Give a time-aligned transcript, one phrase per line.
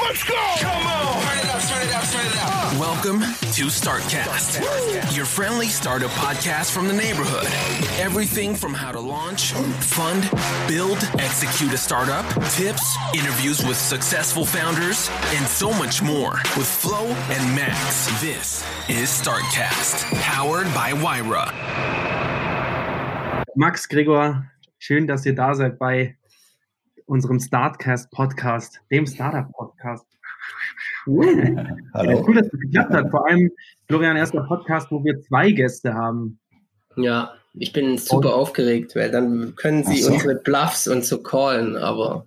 [0.00, 0.34] Let's go!
[0.60, 1.22] Come on!
[1.22, 2.78] Turn it up, turn it up, turn it up.
[2.78, 7.46] Welcome to Startcast, your friendly startup podcast from the neighborhood.
[7.98, 10.30] Everything from how to launch, fund,
[10.68, 17.06] build, execute a startup, tips, interviews with successful founders, and so much more with Flo
[17.06, 18.06] and Max.
[18.20, 21.52] This is Startcast, powered by Wyra.
[23.56, 26.16] Max, Gregor, schön, dass ihr da seid bei
[27.08, 30.06] unserem Startcast Podcast, dem Startup Podcast.
[31.06, 32.24] Hallo.
[32.26, 33.10] Cool, dass es geklappt hat.
[33.10, 33.50] Vor allem,
[33.86, 36.38] Florian, erster Podcast, wo wir zwei Gäste haben.
[36.96, 40.12] Ja, ich bin super und, aufgeregt, weil dann können sie so.
[40.12, 42.26] unsere Bluffs und so callen, aber.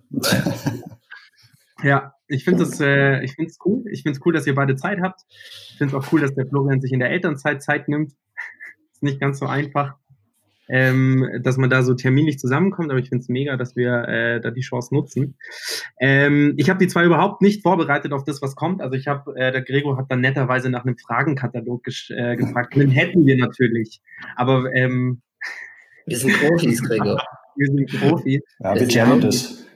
[1.84, 3.24] ja, ich finde es äh,
[3.64, 3.84] cool.
[3.92, 5.20] Ich finde es cool, dass ihr beide Zeit habt.
[5.28, 8.14] Ich finde es auch cool, dass der Florian sich in der Elternzeit Zeit nimmt.
[8.92, 9.94] ist nicht ganz so einfach
[10.68, 14.40] ähm, dass man da so terminlich zusammenkommt, aber ich finde es mega, dass wir äh,
[14.40, 15.36] da die Chance nutzen.
[16.00, 18.80] Ähm, ich habe die zwei überhaupt nicht vorbereitet auf das, was kommt.
[18.80, 22.76] Also ich habe, äh, der Gregor hat dann netterweise nach einem Fragenkatalog äh, gefragt.
[22.76, 24.00] Den hätten wir natürlich.
[24.36, 25.22] Aber ähm,
[26.06, 27.22] wir sind Profis, Gregor.
[27.56, 28.40] wir sind Profis.
[28.60, 29.66] Ja, wir jammen das.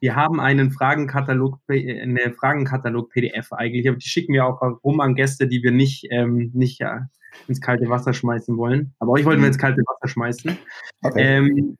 [0.00, 5.48] Wir haben einen Fragenkatalog, eine Fragenkatalog-PDF eigentlich, aber die schicken wir auch rum an Gäste,
[5.48, 7.08] die wir nicht, ähm, nicht ja,
[7.48, 8.94] ins kalte Wasser schmeißen wollen.
[8.98, 10.56] Aber euch wollten wir ins kalte Wasser schmeißen.
[11.02, 11.20] Okay.
[11.22, 11.76] Ähm,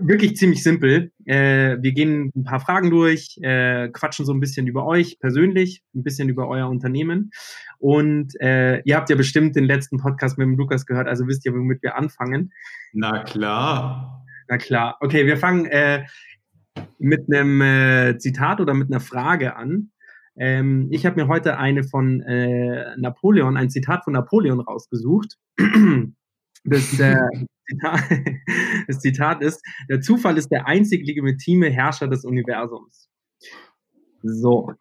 [0.00, 1.12] wirklich ziemlich simpel.
[1.24, 5.82] Äh, wir gehen ein paar Fragen durch, äh, quatschen so ein bisschen über euch persönlich,
[5.94, 7.30] ein bisschen über euer Unternehmen.
[7.78, 11.46] Und äh, ihr habt ja bestimmt den letzten Podcast mit dem Lukas gehört, also wisst
[11.46, 12.52] ihr, womit wir anfangen.
[12.92, 14.24] Na klar.
[14.48, 14.96] Na klar.
[15.00, 16.04] Okay, wir fangen äh,
[16.98, 19.90] mit einem äh, Zitat oder mit einer Frage an.
[20.38, 25.36] Ähm, ich habe mir heute eine von äh, Napoleon, ein Zitat von Napoleon rausgesucht.
[26.64, 27.14] Das, äh,
[27.68, 28.00] Zitat,
[28.88, 33.08] das Zitat ist, der Zufall ist der einzig legitime Herrscher des Universums.
[34.22, 34.72] So.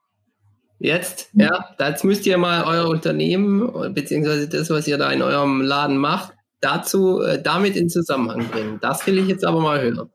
[0.80, 5.62] Jetzt, ja, jetzt müsst ihr mal euer Unternehmen, beziehungsweise das, was ihr da in eurem
[5.62, 8.80] Laden macht, dazu, äh, damit in Zusammenhang bringen.
[8.82, 10.10] Das will ich jetzt aber mal hören.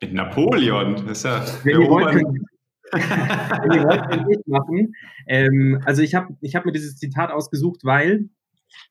[0.00, 2.46] Mit Napoleon, das ist ja Wenn
[2.94, 4.94] ihr wollt, nicht machen.
[5.26, 8.28] Ähm, also ich habe ich hab mir dieses Zitat ausgesucht, weil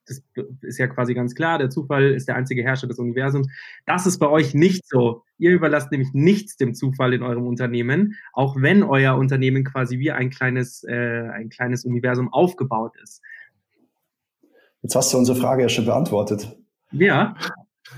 [0.08, 0.22] das
[0.62, 3.48] ist ja quasi ganz klar, der Zufall ist der einzige Herrscher des Universums.
[3.86, 5.24] Das ist bei euch nicht so.
[5.38, 10.12] Ihr überlasst nämlich nichts dem Zufall in eurem Unternehmen, auch wenn euer Unternehmen quasi wie
[10.12, 13.22] ein kleines, äh, ein kleines Universum aufgebaut ist.
[14.82, 16.56] Jetzt hast du unsere Frage ja schon beantwortet.
[16.92, 17.36] Ja.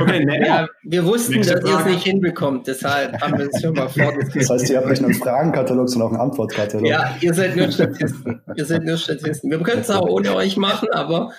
[0.00, 3.74] Okay, ne, ja, wir wussten, dass ihr es nicht hinbekommt, deshalb haben wir es schon
[3.74, 4.48] mal vorgestellt.
[4.48, 6.86] Das heißt, ihr habt nicht nur einen Fragenkatalog, sondern auch einen Antwortkatalog.
[6.86, 8.42] Ja, ihr seid nur Statisten.
[8.56, 9.50] ihr seid nur Statisten.
[9.50, 11.32] Wir können es auch ohne euch machen, aber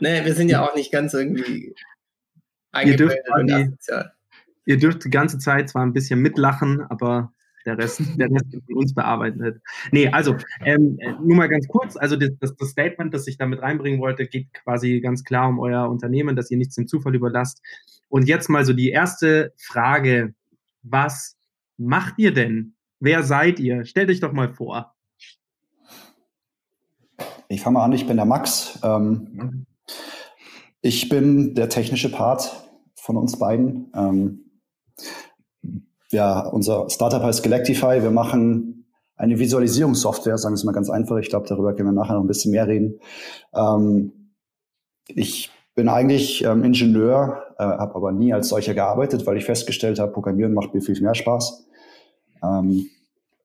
[0.00, 1.74] ne, wir sind ja auch nicht ganz irgendwie
[2.72, 4.12] eingebildet und asozial.
[4.66, 7.33] Ihr dürft die ganze Zeit zwar ein bisschen mitlachen, aber
[7.66, 9.60] der Rest, der Rest von uns bearbeitet.
[9.90, 13.62] Nee, also ähm, nur mal ganz kurz, also das, das, das, Statement, das ich damit
[13.62, 17.62] reinbringen wollte, geht quasi ganz klar um euer Unternehmen, dass ihr nichts dem Zufall überlasst.
[18.08, 20.34] Und jetzt mal so die erste Frage,
[20.82, 21.36] was
[21.76, 22.74] macht ihr denn?
[23.00, 23.84] Wer seid ihr?
[23.84, 24.94] Stellt euch doch mal vor.
[27.48, 28.78] Ich fange mal an, ich bin der Max.
[28.82, 29.66] Ähm,
[30.80, 33.90] ich bin der technische Part von uns beiden.
[33.94, 34.40] Ähm,
[36.14, 38.02] ja, unser Startup heißt Galactify.
[38.02, 38.86] Wir machen
[39.16, 41.16] eine Visualisierungssoftware, sagen wir es mal ganz einfach.
[41.18, 43.00] Ich glaube, darüber können wir nachher noch ein bisschen mehr reden.
[43.54, 44.32] Ähm,
[45.08, 49.98] ich bin eigentlich ähm, Ingenieur, äh, habe aber nie als solcher gearbeitet, weil ich festgestellt
[49.98, 51.66] habe, Programmieren macht mir viel mehr Spaß.
[52.42, 52.86] Ähm,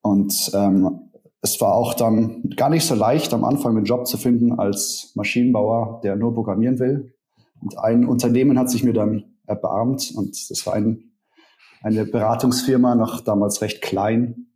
[0.02, 1.10] und ähm,
[1.42, 5.12] es war auch dann gar nicht so leicht, am Anfang einen Job zu finden als
[5.16, 7.14] Maschinenbauer, der nur programmieren will.
[7.62, 11.09] Und ein Unternehmen hat sich mir dann erbarmt und das war ein
[11.82, 14.48] eine Beratungsfirma, noch damals recht klein.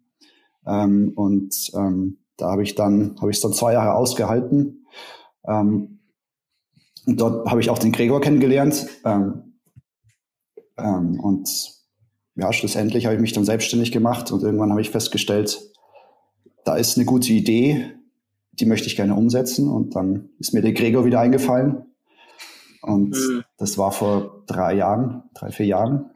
[0.66, 4.86] Ähm, und ähm, da habe ich dann, habe ich dann zwei Jahre ausgehalten.
[5.48, 6.00] Ähm,
[7.06, 8.88] und dort habe ich auch den Gregor kennengelernt.
[9.06, 9.60] Ähm,
[10.78, 11.50] ähm, und
[12.36, 15.62] ja, schlussendlich habe ich mich dann selbstständig gemacht und irgendwann habe ich festgestellt,
[16.66, 17.92] da ist eine gute Idee,
[18.54, 19.68] die möchte ich gerne umsetzen.
[19.70, 21.86] Und dann ist mir der Gregor wieder eingefallen.
[22.82, 23.44] Und mhm.
[23.58, 26.13] das war vor drei Jahren, drei, vier Jahren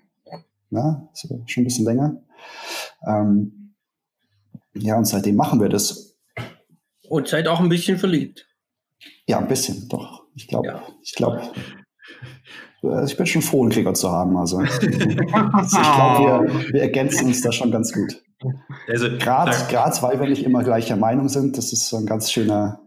[0.70, 2.22] ja, so schon ein bisschen länger.
[3.08, 3.76] Ähm,
[4.76, 6.18] ja, und seitdem machen wir das.
[7.10, 8.46] Und seid auch ein bisschen verliebt.
[9.28, 10.26] Ja, ein bisschen, doch.
[10.36, 10.84] Ich glaube, ja.
[11.02, 11.42] ich glaube,
[12.84, 14.38] äh, ich bin schon froh, einen Krieger zu haben.
[14.38, 18.22] Also, also ich glaube, wir, wir ergänzen uns da schon ganz gut.
[18.88, 22.82] Also, Gerade weil wir nicht immer gleicher Meinung sind, das ist so ein ganz schöner,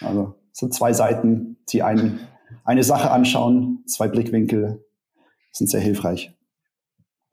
[0.00, 2.20] also sind zwei Seiten, die einen,
[2.64, 4.84] eine Sache anschauen, zwei Blickwinkel,
[5.52, 6.32] sind sehr hilfreich.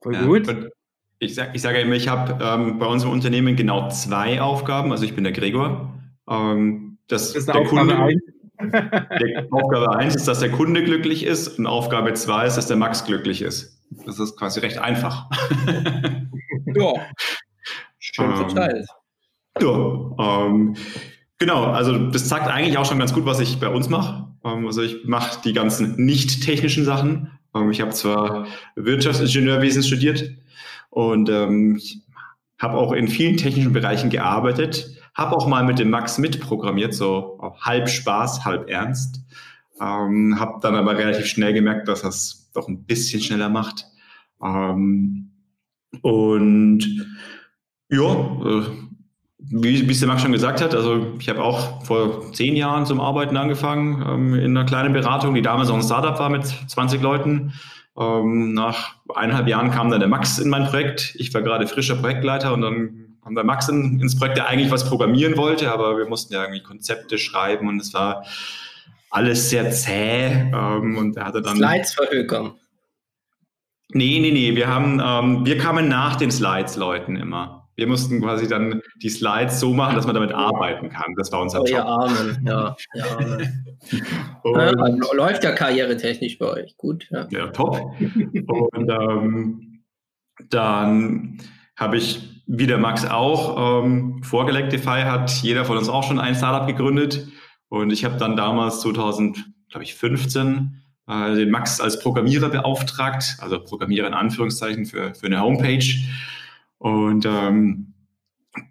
[0.01, 0.71] Voll gut.
[1.19, 4.91] Ich sage ich sag immer, ich habe ähm, bei unserem Unternehmen genau zwei Aufgaben.
[4.91, 5.93] Also ich bin der Gregor.
[6.27, 8.21] Ähm, das, Das ist der Aufgabe Kunde, eins.
[8.71, 12.77] der, Aufgabe 1 ist, dass der Kunde glücklich ist und Aufgabe 2 ist, dass der
[12.77, 13.79] Max glücklich ist.
[14.05, 15.29] Das ist quasi recht einfach.
[16.73, 16.93] Ja,
[17.99, 18.87] schön Ähm, verteilt.
[19.59, 20.75] Ja, ähm,
[21.37, 21.65] genau.
[21.65, 24.27] Also das zeigt eigentlich auch schon ganz gut, was ich bei uns mache.
[24.45, 27.31] Ähm, also ich mache die ganzen nicht technischen Sachen.
[27.71, 30.31] Ich habe zwar Wirtschaftsingenieurwesen studiert
[30.89, 31.81] und ähm,
[32.59, 37.39] habe auch in vielen technischen Bereichen gearbeitet, habe auch mal mit dem Max mitprogrammiert, so
[37.59, 39.21] halb Spaß, halb ernst.
[39.81, 43.85] Ähm, habe dann aber relativ schnell gemerkt, dass das doch ein bisschen schneller macht.
[44.41, 45.31] Ähm,
[46.01, 46.79] und
[47.89, 48.13] ja,
[48.45, 48.63] äh,
[49.49, 52.85] wie, wie es der Max schon gesagt hat, also ich habe auch vor zehn Jahren
[52.85, 56.45] zum Arbeiten angefangen ähm, in einer kleinen Beratung, die damals auch ein Startup war mit
[56.45, 57.53] 20 Leuten.
[57.97, 61.15] Ähm, nach eineinhalb Jahren kam dann der Max in mein Projekt.
[61.15, 64.71] Ich war gerade frischer Projektleiter und dann kam der Max in, ins Projekt, der eigentlich
[64.71, 68.23] was programmieren wollte, aber wir mussten ja irgendwie Konzepte schreiben und es war
[69.09, 70.27] alles sehr zäh.
[70.27, 72.53] Ähm, und er hatte dann Slides verhökern.
[73.93, 74.55] Nee, nee, nee.
[74.55, 77.60] Wir haben, ähm, wir kamen nach den Slides-Leuten immer.
[77.75, 81.15] Wir mussten quasi dann die Slides so machen, dass man damit arbeiten kann.
[81.17, 81.85] Das war unser Oh, ihr Job.
[81.85, 82.43] Armen.
[82.45, 83.65] Ja, ihr Armen.
[84.43, 86.77] Und, Ja, läuft ja karrieretechnisch bei euch.
[86.77, 87.07] Gut.
[87.09, 87.27] Ja.
[87.31, 87.81] ja, top.
[87.99, 89.83] Und ähm,
[90.49, 91.39] dann
[91.75, 96.19] habe ich, wie der Max auch, ähm, vor Galactify hat jeder von uns auch schon
[96.19, 97.27] ein Startup gegründet.
[97.69, 104.13] Und ich habe dann damals 2015 äh, den Max als Programmierer beauftragt, also Programmierer in
[104.13, 105.85] Anführungszeichen für, für eine Homepage.
[106.81, 107.93] Und ähm,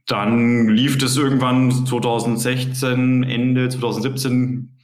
[0.07, 4.77] dann lief das irgendwann 2016, Ende 2017,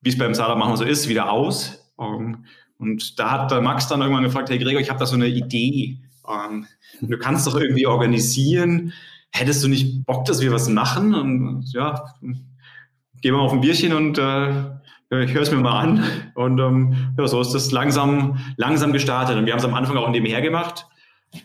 [0.00, 1.92] wie es beim Startup machen so ist, wieder aus.
[2.00, 2.46] Ähm,
[2.78, 5.28] und da hat der Max dann irgendwann gefragt, hey Gregor, ich habe da so eine
[5.28, 5.98] Idee.
[6.26, 6.64] Ähm,
[7.02, 8.94] du kannst doch irgendwie organisieren.
[9.30, 11.14] Hättest du nicht Bock, dass wir was machen?
[11.14, 14.70] Und ja, gehen wir auf ein Bierchen und äh,
[15.10, 16.04] ich höre es mir mal an.
[16.34, 19.36] Und ähm, ja, so ist das langsam, langsam gestartet.
[19.36, 20.86] Und wir haben es am Anfang auch nebenher gemacht,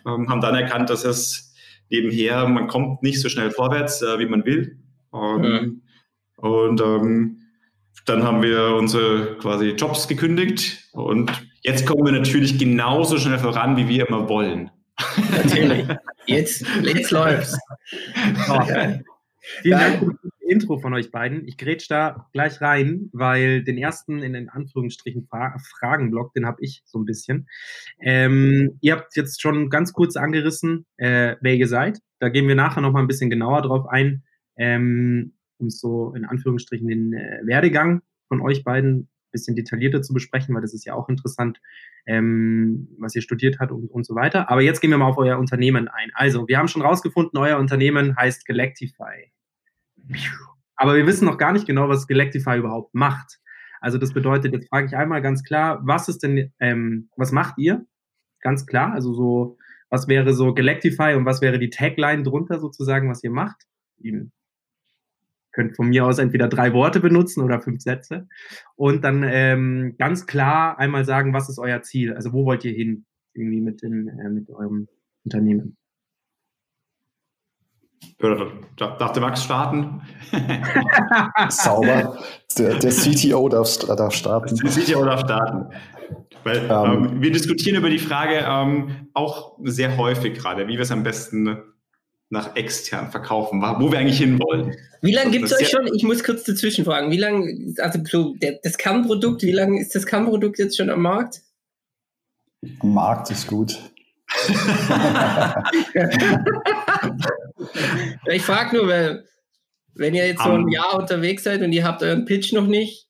[0.06, 1.54] ähm, haben dann erkannt, dass es
[1.90, 4.78] nebenher, man kommt nicht so schnell vorwärts, äh, wie man will.
[5.14, 5.82] Ähm,
[6.42, 7.38] Und ähm,
[8.06, 11.30] dann haben wir unsere quasi Jobs gekündigt und
[11.64, 14.72] jetzt kommen wir natürlich genauso schnell voran, wie wir immer wollen.
[15.32, 15.86] Natürlich.
[16.28, 17.58] Jetzt, jetzt läuft's.
[18.48, 18.60] So.
[19.62, 20.20] Vielen Dank
[20.50, 21.48] Intro von euch beiden.
[21.48, 26.58] Ich grätsch da gleich rein, weil den ersten in den Anführungsstrichen Fra Fragenblock, den habe
[26.62, 27.48] ich so ein bisschen.
[28.02, 32.00] Ähm, ihr habt jetzt schon ganz kurz angerissen, äh, wer ihr seid.
[32.20, 34.24] Da gehen wir nachher noch mal ein bisschen genauer drauf ein,
[34.58, 40.14] ähm, um so in Anführungsstrichen den äh, Werdegang von euch beiden ein bisschen detaillierter zu
[40.14, 41.62] besprechen, weil das ist ja auch interessant,
[42.08, 44.50] ähm, was ihr studiert habt und, und so weiter.
[44.50, 46.10] Aber jetzt gehen wir mal auf euer Unternehmen ein.
[46.14, 49.32] Also, wir haben schon rausgefunden, euer Unternehmen heißt Galactify.
[50.76, 53.40] Aber wir wissen noch gar nicht genau, was Galactify überhaupt macht.
[53.82, 57.58] Also das bedeutet, jetzt frage ich einmal ganz klar, was ist denn, ähm, was macht
[57.58, 57.86] ihr?
[58.42, 59.58] Ganz klar, also so,
[59.90, 63.64] was wäre so Galactify und was wäre die Tagline drunter sozusagen, was ihr macht?
[63.98, 64.30] Ihr
[65.52, 68.28] könnt von mir aus entweder drei Worte benutzen oder fünf Sätze.
[68.76, 72.14] Und dann ähm, ganz klar einmal sagen, was ist euer Ziel?
[72.14, 74.88] Also wo wollt ihr hin irgendwie mit, dem, äh, mit eurem
[75.26, 75.79] Unternehmen?
[78.22, 80.02] Oder darf der Max starten?
[81.50, 82.18] Sauber.
[82.58, 84.58] Der, der CTO darf, darf starten.
[84.58, 85.74] Der CTO darf starten.
[86.44, 86.70] Weil Ähm.
[86.70, 91.04] ähm, wir diskutieren über die Frage ähm, auch sehr häufig gerade, wie wir es am
[91.04, 91.58] besten
[92.30, 94.76] nach extern verkaufen, wo wir eigentlich hinwollen.
[95.02, 95.88] Wie lange Das gibt es euch schon?
[95.96, 97.10] Ich muss kurz dazwischen fragen.
[97.12, 98.00] Wie lange, also
[98.64, 101.42] das Kernprodukt, wie lange ist das Kernprodukt jetzt schon am Markt?
[102.82, 103.80] Am Markt ist gut.
[108.32, 109.26] Ich frage nur, weil
[109.96, 113.08] wenn ihr jetzt so ein Jahr unterwegs seid und ihr habt euren Pitch noch nicht,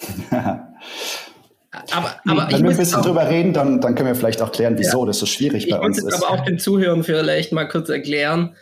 [0.20, 4.42] aber, aber ich Wenn wir ein bisschen auch, drüber reden, dann, dann können wir vielleicht
[4.42, 6.14] auch klären, wieso das so schwierig ich bei muss uns ist.
[6.14, 8.54] aber auch den Zuhörern vielleicht mal kurz erklären.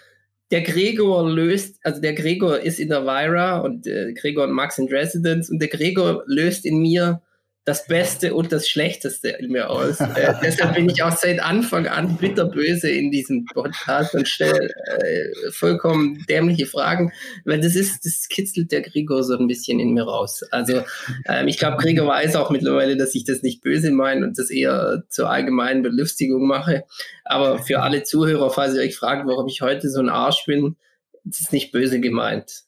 [0.50, 4.78] Der Gregor löst, also der Gregor ist in der Vira und äh, Gregor und Max
[4.78, 7.20] in Residence und der Gregor löst in mir
[7.66, 10.00] das Beste und das Schlechteste in mir aus.
[10.00, 15.50] Äh, deshalb bin ich auch seit Anfang an bitterböse in diesem Podcast und stelle äh,
[15.50, 17.12] vollkommen dämliche Fragen,
[17.44, 20.44] weil das ist, das kitzelt der Gregor so ein bisschen in mir raus.
[20.52, 20.84] Also
[21.28, 24.48] ähm, ich glaube, Gregor weiß auch mittlerweile, dass ich das nicht böse meine und das
[24.48, 26.84] eher zur allgemeinen Belustigung mache.
[27.24, 30.76] Aber für alle Zuhörer, falls ihr euch fragt, warum ich heute so ein Arsch bin,
[31.24, 32.65] das ist nicht böse gemeint.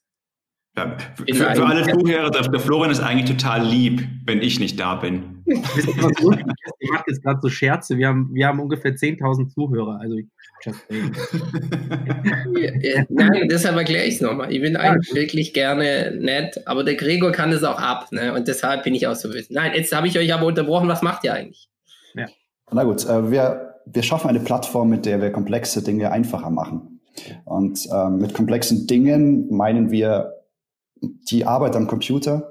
[0.76, 4.94] Ja, für, für, alle Zuhörer, der Florian ist eigentlich total lieb, wenn ich nicht da
[4.94, 5.42] bin.
[5.44, 7.96] Ich mache jetzt gerade so Scherze.
[7.96, 9.98] Wir haben, wir haben ungefähr 10.000 Zuhörer.
[10.00, 10.18] Also
[10.64, 10.80] just
[12.58, 14.52] ja, Nein, deshalb erkläre ich es nochmal.
[14.52, 18.12] Ich bin eigentlich wirklich gerne nett, aber der Gregor kann es auch ab.
[18.12, 18.32] Ne?
[18.34, 19.54] Und deshalb bin ich auch so wissen.
[19.54, 20.88] Nein, jetzt habe ich euch aber unterbrochen.
[20.88, 21.68] Was macht ihr eigentlich?
[22.14, 22.26] Ja.
[22.70, 27.00] Na gut, äh, wir, wir schaffen eine Plattform, mit der wir komplexe Dinge einfacher machen.
[27.44, 30.37] Und äh, mit komplexen Dingen meinen wir
[31.00, 32.48] die Arbeit am Computer,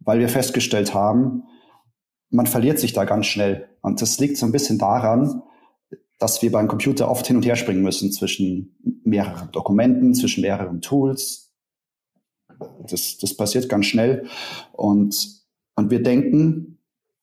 [0.00, 1.44] weil wir festgestellt haben,
[2.30, 3.68] man verliert sich da ganz schnell.
[3.82, 5.42] Und das liegt so ein bisschen daran,
[6.18, 10.80] dass wir beim Computer oft hin und her springen müssen zwischen mehreren Dokumenten, zwischen mehreren
[10.80, 11.52] Tools.
[12.88, 14.26] Das, das passiert ganz schnell.
[14.72, 15.42] Und,
[15.74, 16.78] und wir denken,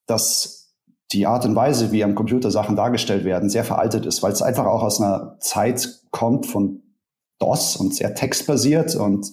[0.06, 0.76] dass
[1.12, 4.42] die Art und Weise, wie am Computer Sachen dargestellt werden, sehr veraltet ist, weil es
[4.42, 6.84] einfach auch aus einer Zeit kommt von
[7.40, 9.32] DOS und sehr textbasiert und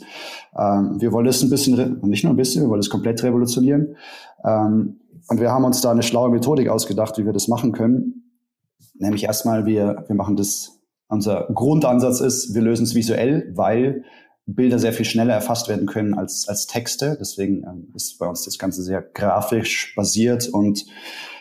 [0.57, 3.97] ähm, wir wollen es ein bisschen, nicht nur ein bisschen, wir wollen es komplett revolutionieren.
[4.45, 8.33] Ähm, und wir haben uns da eine schlaue Methodik ausgedacht, wie wir das machen können.
[8.95, 14.05] Nämlich erstmal, wir, wir machen das, unser Grundansatz ist, wir lösen es visuell, weil
[14.47, 17.17] Bilder sehr viel schneller erfasst werden können als, als Texte.
[17.21, 20.87] Deswegen ähm, ist bei uns das Ganze sehr grafisch basiert und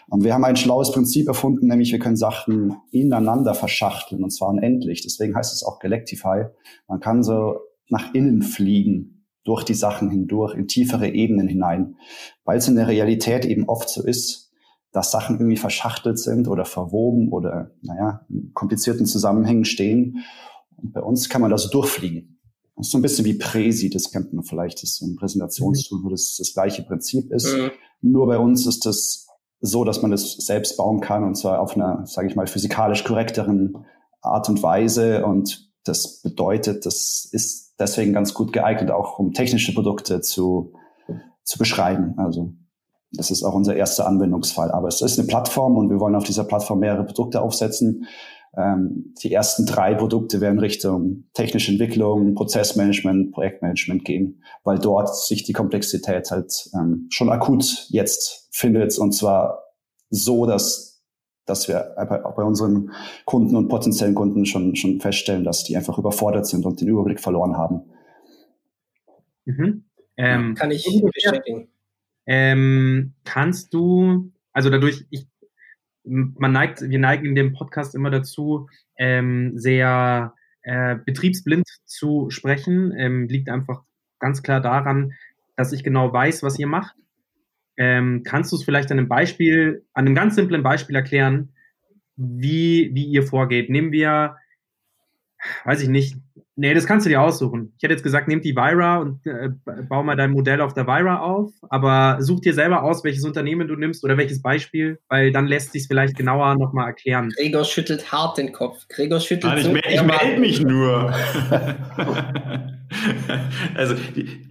[0.07, 4.49] und wir haben ein schlaues Prinzip erfunden, nämlich wir können Sachen ineinander verschachteln und zwar
[4.49, 5.01] unendlich.
[5.01, 6.45] Deswegen heißt es auch Galactify.
[6.87, 7.59] Man kann so
[7.89, 11.97] nach innen fliegen, durch die Sachen hindurch, in tiefere Ebenen hinein,
[12.43, 14.51] weil es in der Realität eben oft so ist,
[14.91, 20.23] dass Sachen irgendwie verschachtelt sind oder verwoben oder, naja, in komplizierten Zusammenhängen stehen.
[20.77, 22.39] Und bei uns kann man da so durchfliegen.
[22.75, 25.15] Das ist so ein bisschen wie Presi, das kennt man vielleicht, das ist so ein
[25.15, 27.55] Präsentationstool, wo das das gleiche Prinzip ist.
[27.55, 27.71] Mhm.
[28.01, 29.24] Nur bei uns ist das
[29.65, 33.03] so, dass man es selbst bauen kann und zwar auf einer, sage ich mal, physikalisch
[33.03, 33.85] korrekteren
[34.21, 35.25] Art und Weise.
[35.25, 40.73] Und das bedeutet, das ist deswegen ganz gut geeignet, auch um technische Produkte zu,
[41.43, 42.15] zu beschreiben.
[42.17, 42.53] Also
[43.11, 44.71] das ist auch unser erster Anwendungsfall.
[44.71, 48.07] Aber es ist eine Plattform und wir wollen auf dieser Plattform mehrere Produkte aufsetzen.
[48.57, 55.43] Ähm, die ersten drei Produkte werden Richtung technische Entwicklung, Prozessmanagement, Projektmanagement gehen, weil dort sich
[55.43, 59.63] die Komplexität halt ähm, schon akut jetzt findet und zwar
[60.09, 61.03] so, dass,
[61.45, 62.91] dass wir auch bei unseren
[63.25, 67.19] Kunden und potenziellen Kunden schon, schon feststellen, dass die einfach überfordert sind und den Überblick
[67.19, 67.81] verloren haben.
[69.43, 69.83] Mhm.
[70.15, 71.67] Ähm, Kann ich bestätigen.
[72.25, 75.27] Ähm, kannst du, also dadurch, ich,
[76.03, 82.93] man neigt, wir neigen in dem Podcast immer dazu, ähm, sehr äh, betriebsblind zu sprechen,
[82.97, 83.83] ähm, liegt einfach
[84.19, 85.11] ganz klar daran,
[85.57, 86.95] dass ich genau weiß, was ihr macht
[87.77, 91.53] ähm, kannst du es vielleicht an einem Beispiel, an einem ganz simplen Beispiel erklären,
[92.15, 93.69] wie, wie ihr vorgeht?
[93.69, 94.37] Nehmen wir,
[95.65, 96.15] weiß ich nicht,
[96.55, 97.73] nee, das kannst du dir aussuchen.
[97.77, 99.49] Ich hätte jetzt gesagt, nimm die Vira und äh,
[99.89, 103.67] bau mal dein Modell auf der Vira auf, aber such dir selber aus, welches Unternehmen
[103.67, 107.29] du nimmst oder welches Beispiel, weil dann lässt sich vielleicht genauer nochmal erklären.
[107.35, 108.87] Gregor schüttelt hart den Kopf.
[108.87, 111.13] Gregor schüttelt Nein, so ich, ich melde mich nur.
[113.75, 113.95] also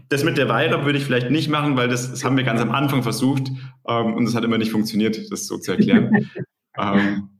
[0.09, 2.61] das mit der Weihracht würde ich vielleicht nicht machen, weil das, das haben wir ganz
[2.61, 3.51] am Anfang versucht
[3.89, 6.29] ähm, und es hat immer nicht funktioniert, das so zu erklären.
[6.79, 7.31] ähm,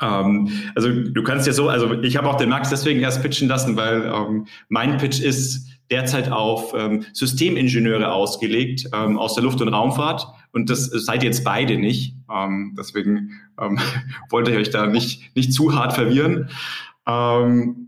[0.00, 3.48] ähm, also du kannst ja so, also ich habe auch den Max deswegen erst pitchen
[3.48, 9.60] lassen, weil ähm, mein Pitch ist derzeit auf ähm, Systemingenieure ausgelegt ähm, aus der Luft-
[9.60, 12.14] und Raumfahrt und das seid ihr jetzt beide nicht.
[12.78, 13.32] deswegen
[14.30, 16.48] wollte ich euch da nicht, nicht zu hart verwirren.
[17.06, 17.83] Ähm,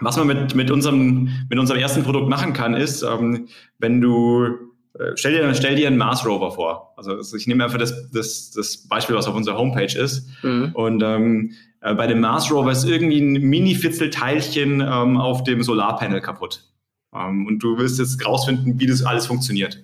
[0.00, 3.48] was man mit, mit, unserem, mit unserem ersten Produkt machen kann, ist, ähm,
[3.78, 4.46] wenn du,
[4.98, 6.94] äh, stell, dir, stell dir einen Mars Rover vor.
[6.96, 10.28] Also ich nehme einfach das, das, das Beispiel, was auf unserer Homepage ist.
[10.42, 10.70] Mhm.
[10.74, 16.20] Und ähm, äh, bei dem Mars Rover ist irgendwie ein Mini-Fitzelteilchen ähm, auf dem Solarpanel
[16.20, 16.64] kaputt.
[17.14, 19.82] Ähm, und du willst jetzt rausfinden, wie das alles funktioniert.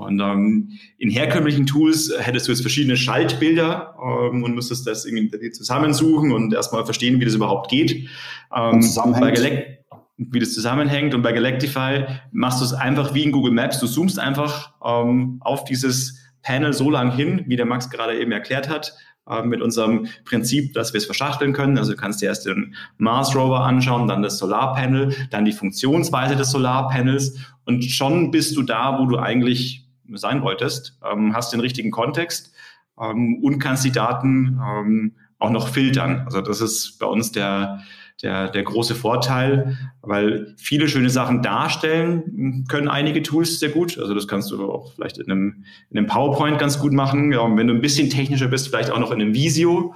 [0.00, 5.50] Und ähm, in herkömmlichen Tools hättest du jetzt verschiedene Schaltbilder ähm, und müsstest das irgendwie
[5.50, 8.08] zusammensuchen und erstmal verstehen, wie das überhaupt geht.
[8.54, 8.80] Ähm,
[9.20, 9.78] bei
[10.16, 11.14] wie das zusammenhängt.
[11.14, 13.80] Und bei Galactify machst du es einfach wie in Google Maps.
[13.80, 18.32] Du zoomst einfach ähm, auf dieses Panel so lang hin, wie der Max gerade eben
[18.32, 18.94] erklärt hat,
[19.28, 21.78] äh, mit unserem Prinzip, dass wir es verschachteln können.
[21.78, 26.36] Also du kannst dir erst den Mars Rover anschauen, dann das Solarpanel, dann die Funktionsweise
[26.36, 29.86] des Solarpanels und schon bist du da, wo du eigentlich
[30.16, 32.52] sein wolltest, ähm, hast den richtigen Kontext
[33.00, 36.22] ähm, und kannst die Daten ähm, auch noch filtern.
[36.26, 37.80] Also das ist bei uns der,
[38.22, 43.98] der, der große Vorteil, weil viele schöne Sachen darstellen können einige Tools sehr gut.
[43.98, 47.32] Also das kannst du auch vielleicht in einem, in einem PowerPoint ganz gut machen.
[47.32, 49.94] Ja, wenn du ein bisschen technischer bist, vielleicht auch noch in einem Visio.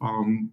[0.00, 0.52] Ähm,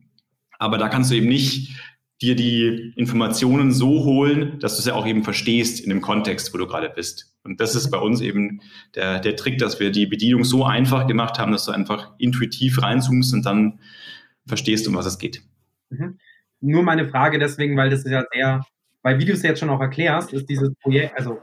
[0.58, 1.76] aber da kannst du eben nicht
[2.22, 6.54] dir die Informationen so holen, dass du es ja auch eben verstehst in dem Kontext,
[6.54, 7.36] wo du gerade bist.
[7.44, 8.62] Und das ist bei uns eben
[8.96, 12.82] der, der Trick, dass wir die Bedienung so einfach gemacht haben, dass du einfach intuitiv
[12.82, 13.80] reinzoomst und dann
[14.46, 15.42] verstehst, um was es geht.
[15.90, 16.20] Mhm.
[16.60, 18.64] Nur meine Frage deswegen, weil das ist ja sehr,
[19.02, 21.40] weil wie du es jetzt schon auch erklärst, ist dieses Projekt, also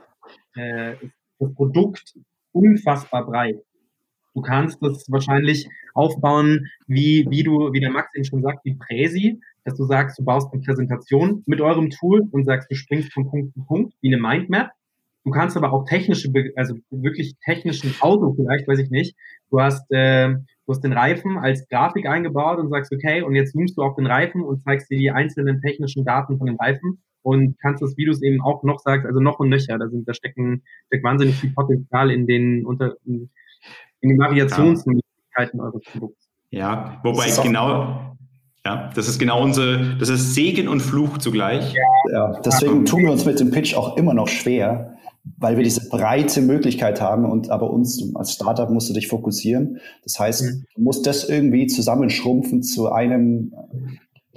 [0.54, 0.94] äh,
[1.40, 2.14] das Produkt
[2.52, 3.56] unfassbar breit.
[4.34, 8.76] Du kannst das wahrscheinlich aufbauen, wie, wie du, wie der Max eben schon sagt, wie
[8.76, 13.12] Präsi, dass du sagst, du baust eine Präsentation mit eurem Tool und sagst, du springst
[13.12, 14.70] von Punkt zu Punkt, wie eine Mindmap.
[15.24, 19.14] Du kannst aber auch technische, also wirklich technischen Auto vielleicht, weiß ich nicht.
[19.50, 23.52] Du hast, äh, du hast den Reifen als Grafik eingebaut und sagst, okay, und jetzt
[23.52, 27.02] zoomst du auf den Reifen und zeigst dir die einzelnen technischen Daten von dem Reifen
[27.22, 29.88] und kannst das, wie du es eben auch noch sagst, also noch und nöcher, da
[29.88, 33.28] sind, da stecken, steckt wahnsinnig viel Potenzial in den, unter, in,
[34.00, 36.28] in den Variationsmöglichkeiten eures Produkts.
[36.50, 38.16] Ja, wobei genau,
[38.64, 41.74] ja, das ist genau unsere, das ist Segen und Fluch zugleich.
[42.12, 44.96] Ja, deswegen tun wir uns mit dem Pitch auch immer noch schwer,
[45.38, 49.78] weil wir diese breite Möglichkeit haben und aber uns als Startup musst du dich fokussieren.
[50.02, 50.64] Das heißt, mhm.
[50.74, 53.54] du musst das irgendwie zusammenschrumpfen zu einem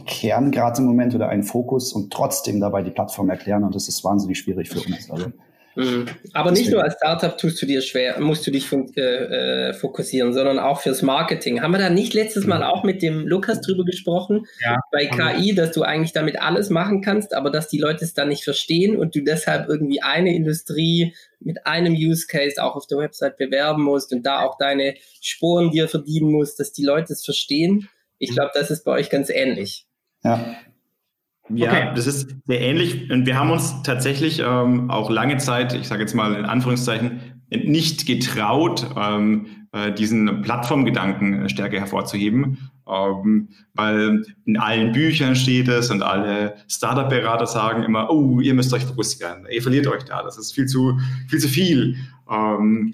[0.05, 3.87] Kern gerade im Moment oder einen Fokus und trotzdem dabei die Plattform erklären und das
[3.87, 5.09] ist wahnsinnig schwierig für uns.
[5.11, 5.31] Also
[5.75, 6.05] Mhm.
[6.33, 9.01] Aber nicht nur als Startup tust du dir schwer, musst du dich äh,
[9.69, 11.61] äh, fokussieren, sondern auch fürs Marketing.
[11.61, 14.45] Haben wir da nicht letztes Mal auch mit dem Lukas drüber gesprochen?
[14.63, 18.13] Ja, bei KI, dass du eigentlich damit alles machen kannst, aber dass die Leute es
[18.13, 22.87] dann nicht verstehen und du deshalb irgendwie eine Industrie mit einem Use Case auch auf
[22.87, 27.13] der Website bewerben musst und da auch deine Sporen dir verdienen musst, dass die Leute
[27.13, 27.87] es verstehen.
[28.19, 28.35] Ich mhm.
[28.35, 29.87] glaube, das ist bei euch ganz ähnlich.
[30.23, 30.55] Ja,
[31.55, 31.91] ja, okay.
[31.95, 33.09] das ist sehr ähnlich.
[33.11, 37.19] Und wir haben uns tatsächlich ähm, auch lange Zeit, ich sage jetzt mal in Anführungszeichen,
[37.49, 45.89] nicht getraut, ähm, äh, diesen Plattformgedanken stärker hervorzuheben, ähm, weil in allen Büchern steht es
[45.91, 50.37] und alle Startup-Berater sagen immer, oh, ihr müsst euch fokussieren, ihr verliert euch da, das
[50.37, 51.39] ist viel zu viel.
[51.39, 51.95] Zu viel.
[52.29, 52.93] Ähm,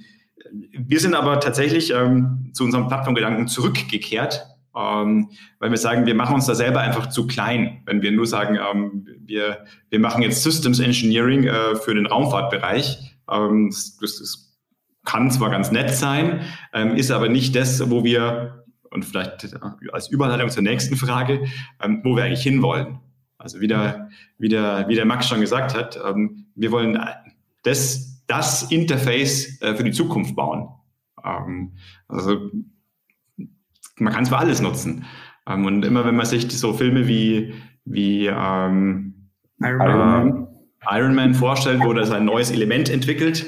[0.71, 4.45] wir sind aber tatsächlich ähm, zu unserem Plattformgedanken zurückgekehrt
[4.75, 7.81] ähm, weil wir sagen, wir machen uns da selber einfach zu klein.
[7.86, 13.17] Wenn wir nur sagen, ähm, wir, wir machen jetzt Systems Engineering äh, für den Raumfahrtbereich,
[13.31, 14.43] ähm, das, das,
[15.06, 16.41] kann zwar ganz nett sein,
[16.73, 19.56] ähm, ist aber nicht das, wo wir, und vielleicht
[19.93, 21.45] als Überleitung zur nächsten Frage,
[21.82, 22.99] ähm, wo wir eigentlich hinwollen.
[23.38, 26.99] Also wie der, wie der, wie der Max schon gesagt hat, ähm, wir wollen
[27.63, 30.67] das, das Interface äh, für die Zukunft bauen.
[32.10, 32.51] also
[33.97, 35.05] man kann es für alles nutzen.
[35.47, 37.53] Ähm, und immer wenn man sich so Filme wie,
[37.86, 39.29] wie ähm,
[39.60, 40.47] Iron, Man.
[40.81, 43.45] Äh, Iron Man vorstellt, wo das ein neues Element entwickelt,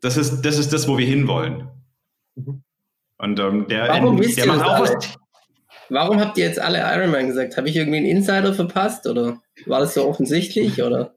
[0.00, 1.68] das ist das, ist das wo wir hinwollen.
[2.34, 2.62] Mhm.
[3.18, 5.18] Und ähm, der, Warum der macht auch was.
[5.88, 7.56] Warum habt ihr jetzt alle Iron Man gesagt?
[7.56, 11.14] Habe ich irgendwie einen Insider verpasst oder war das so offensichtlich oder?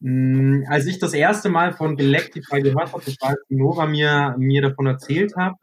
[0.00, 4.34] Mm, als ich das erste Mal von Galactify gehört habe, das war, als Nora mir,
[4.38, 5.54] mir davon erzählt hat,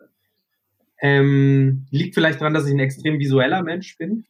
[1.02, 4.26] ähm, liegt vielleicht daran, dass ich ein extrem visueller Mensch bin.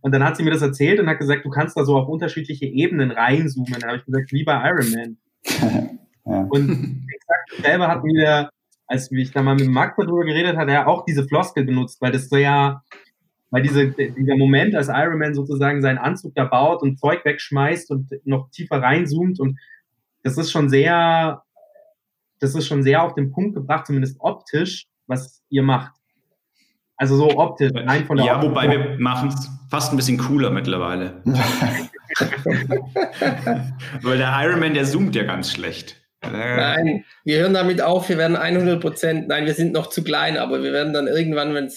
[0.00, 2.08] Und dann hat sie mir das erzählt und hat gesagt, du kannst da so auf
[2.08, 3.78] unterschiedliche Ebenen reinzoomen.
[3.78, 5.16] Da habe ich gesagt, wie bei Iron Man.
[6.24, 6.46] ja.
[6.48, 8.48] Und exakt selber hat mir,
[8.86, 12.12] als ich da mal mit Max darüber geredet hat, er auch diese Floskel benutzt, weil
[12.12, 12.82] das so ja,
[13.50, 17.90] weil diese, dieser Moment, als Iron Man sozusagen seinen Anzug da baut und Zeug wegschmeißt
[17.90, 19.58] und noch tiefer reinzoomt und
[20.22, 21.42] das ist schon sehr,
[22.38, 25.92] das ist schon sehr auf den Punkt gebracht, zumindest optisch, was ihr macht.
[26.96, 28.50] Also so optisch, rein von der Ja, Optik.
[28.50, 31.22] wobei wir machen es fast ein bisschen cooler mittlerweile.
[34.02, 35.96] Weil der Ironman, der zoomt ja ganz schlecht.
[36.22, 40.36] Nein, wir hören damit auf, wir werden 100 Prozent, nein, wir sind noch zu klein,
[40.36, 41.70] aber wir werden dann irgendwann, wenn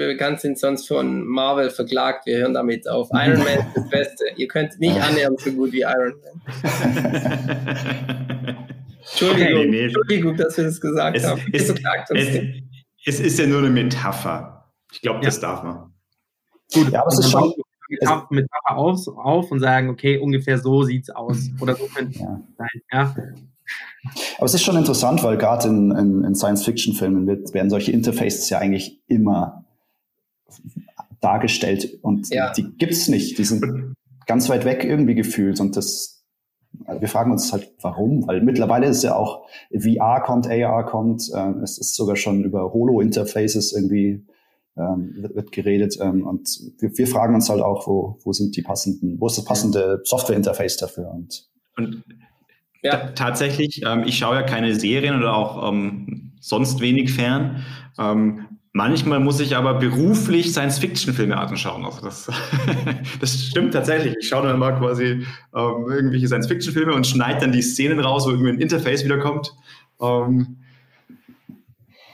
[0.00, 3.10] wir bekannt sind, sonst von Marvel verklagt, wir hören damit auf.
[3.12, 4.24] Iron Man ist das Beste.
[4.36, 6.42] Ihr könnt nicht annähernd so gut wie Iron Man.
[9.10, 9.84] Entschuldigung, nee, nee.
[9.84, 11.42] Entschuldigung, dass wir das gesagt es, haben.
[11.52, 11.80] Es, es,
[13.04, 14.72] es, ist ja nur eine Metapher.
[14.92, 15.42] Ich glaube, das ja.
[15.42, 15.92] darf man.
[16.72, 17.52] Gut, ja, aber es ist schon
[17.88, 21.50] Metapher, Metapher auf, auf und sagen, okay, ungefähr so sieht es aus.
[21.60, 22.40] Oder so könnte es ja.
[22.58, 22.82] sein.
[22.92, 23.14] Ja.
[24.36, 28.58] Aber es ist schon interessant, weil gerade in, in, in Science-Fiction-Filmen werden solche Interfaces ja
[28.58, 29.64] eigentlich immer
[31.20, 32.52] dargestellt und ja.
[32.52, 33.38] die gibt es nicht.
[33.38, 33.94] Die sind
[34.26, 36.15] ganz weit weg irgendwie gefühlt und das,
[37.00, 38.26] wir fragen uns halt, warum?
[38.26, 42.72] Weil mittlerweile ist ja auch VR kommt, AR kommt, äh, es ist sogar schon über
[42.72, 44.24] Holo-Interfaces irgendwie
[44.76, 48.56] ähm, wird, wird geredet ähm, und wir, wir fragen uns halt auch, wo, wo sind
[48.56, 51.10] die passenden, wo ist das passende Software-Interface dafür?
[51.10, 52.04] Und, und
[52.82, 53.08] ja.
[53.14, 57.64] tatsächlich, ähm, ich schaue ja keine Serien oder auch ähm, sonst wenig fern.
[57.98, 58.45] Ähm,
[58.76, 61.86] Manchmal muss ich aber beruflich Science-Fiction-Filme anschauen.
[61.86, 62.30] Also das,
[63.20, 64.14] das stimmt tatsächlich.
[64.20, 68.32] Ich schaue dann mal quasi ähm, irgendwelche Science-Fiction-Filme und schneide dann die Szenen raus, wo
[68.32, 69.50] irgendwie ein Interface wiederkommt.
[69.98, 70.58] Ähm,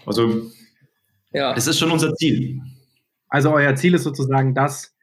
[0.07, 0.53] also
[1.33, 1.53] ja.
[1.53, 2.61] das ist schon unser Ziel.
[3.27, 4.95] Also euer Ziel ist sozusagen das,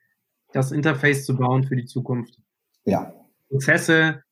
[0.53, 2.39] das Interface zu bauen für die Zukunft.
[2.85, 3.13] Ja.
[3.49, 4.23] Prozesse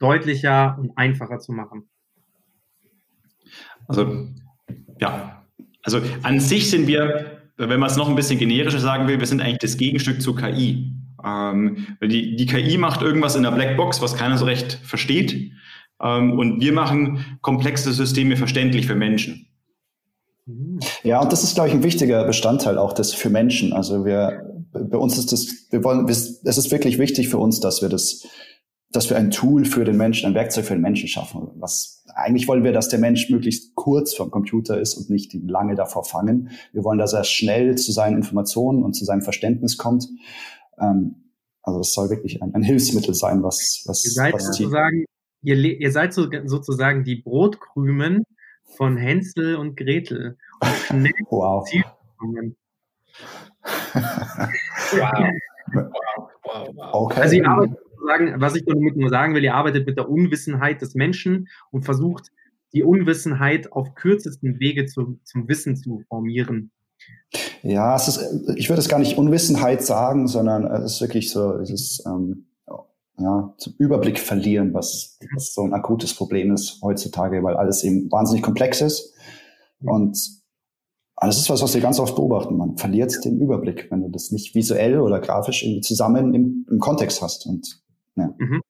[0.00, 1.88] deutlicher und einfacher zu machen.
[3.86, 4.26] Also
[4.98, 5.45] ja,
[5.86, 9.26] also an sich sind wir, wenn man es noch ein bisschen generischer sagen will, wir
[9.26, 10.92] sind eigentlich das Gegenstück zur KI.
[11.24, 15.52] Ähm, die, die KI macht irgendwas in der Blackbox, was keiner so recht versteht.
[16.02, 19.46] Ähm, und wir machen komplexe Systeme verständlich für Menschen.
[21.04, 23.72] Ja, und das ist, glaube ich, ein wichtiger Bestandteil auch des für Menschen.
[23.72, 27.80] Also wir, bei uns ist das, wir wollen, es ist wirklich wichtig für uns, dass
[27.80, 28.26] wir das,
[28.90, 32.48] dass wir ein Tool für den Menschen, ein Werkzeug für den Menschen schaffen, was eigentlich
[32.48, 36.50] wollen wir, dass der Mensch möglichst kurz vom Computer ist und nicht lange davor fangen.
[36.72, 40.08] Wir wollen, dass er schnell zu seinen Informationen und zu seinem Verständnis kommt.
[40.78, 45.04] Ähm, also das soll wirklich ein, ein, Hilfsmittel sein, was, was, ihr seid was sozusagen,
[45.42, 48.22] ihr, ihr seid so, sozusagen die Brotkrümen
[48.76, 50.38] von Hänsel und Gretel.
[50.60, 51.68] Und schnell wow.
[53.92, 54.52] wow.
[54.92, 56.30] wow.
[56.46, 56.94] Wow, wow.
[56.94, 57.20] Okay.
[57.20, 60.80] Also ihr arbeitet sagen, was ich damit nur sagen will, ihr arbeitet mit der Unwissenheit
[60.80, 62.30] des Menschen und versucht,
[62.72, 66.72] die Unwissenheit auf kürzesten Wege zu, zum Wissen zu formieren.
[67.62, 71.58] Ja, es ist, ich würde es gar nicht Unwissenheit sagen, sondern es ist wirklich so,
[71.58, 72.46] dieses, ähm,
[73.18, 78.10] ja, zum Überblick verlieren, was, was so ein akutes Problem ist heutzutage, weil alles eben
[78.10, 79.14] wahnsinnig komplex ist.
[79.80, 80.18] Und
[81.16, 82.56] das ist was, was wir ganz oft beobachten.
[82.56, 86.78] Man verliert den Überblick, wenn du das nicht visuell oder grafisch irgendwie zusammen im, im
[86.78, 87.46] Kontext hast.
[87.46, 87.82] Und
[88.16, 88.62] Mhm.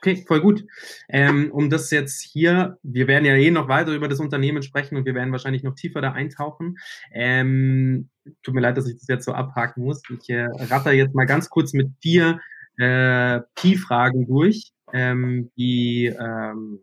[0.00, 0.64] Okay, voll gut.
[1.08, 4.96] Ähm, um das jetzt hier, wir werden ja eh noch weiter über das Unternehmen sprechen
[4.96, 6.76] und wir werden wahrscheinlich noch tiefer da eintauchen.
[7.12, 8.08] Ähm,
[8.44, 10.02] tut mir leid, dass ich das jetzt so abhaken muss.
[10.10, 12.38] Ich äh, ratter jetzt mal ganz kurz mit dir
[12.76, 16.78] äh, Key-Fragen durch, ähm, die, ähm,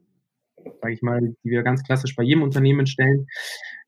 [0.81, 3.27] sage ich mal, die wir ganz klassisch bei jedem Unternehmen stellen.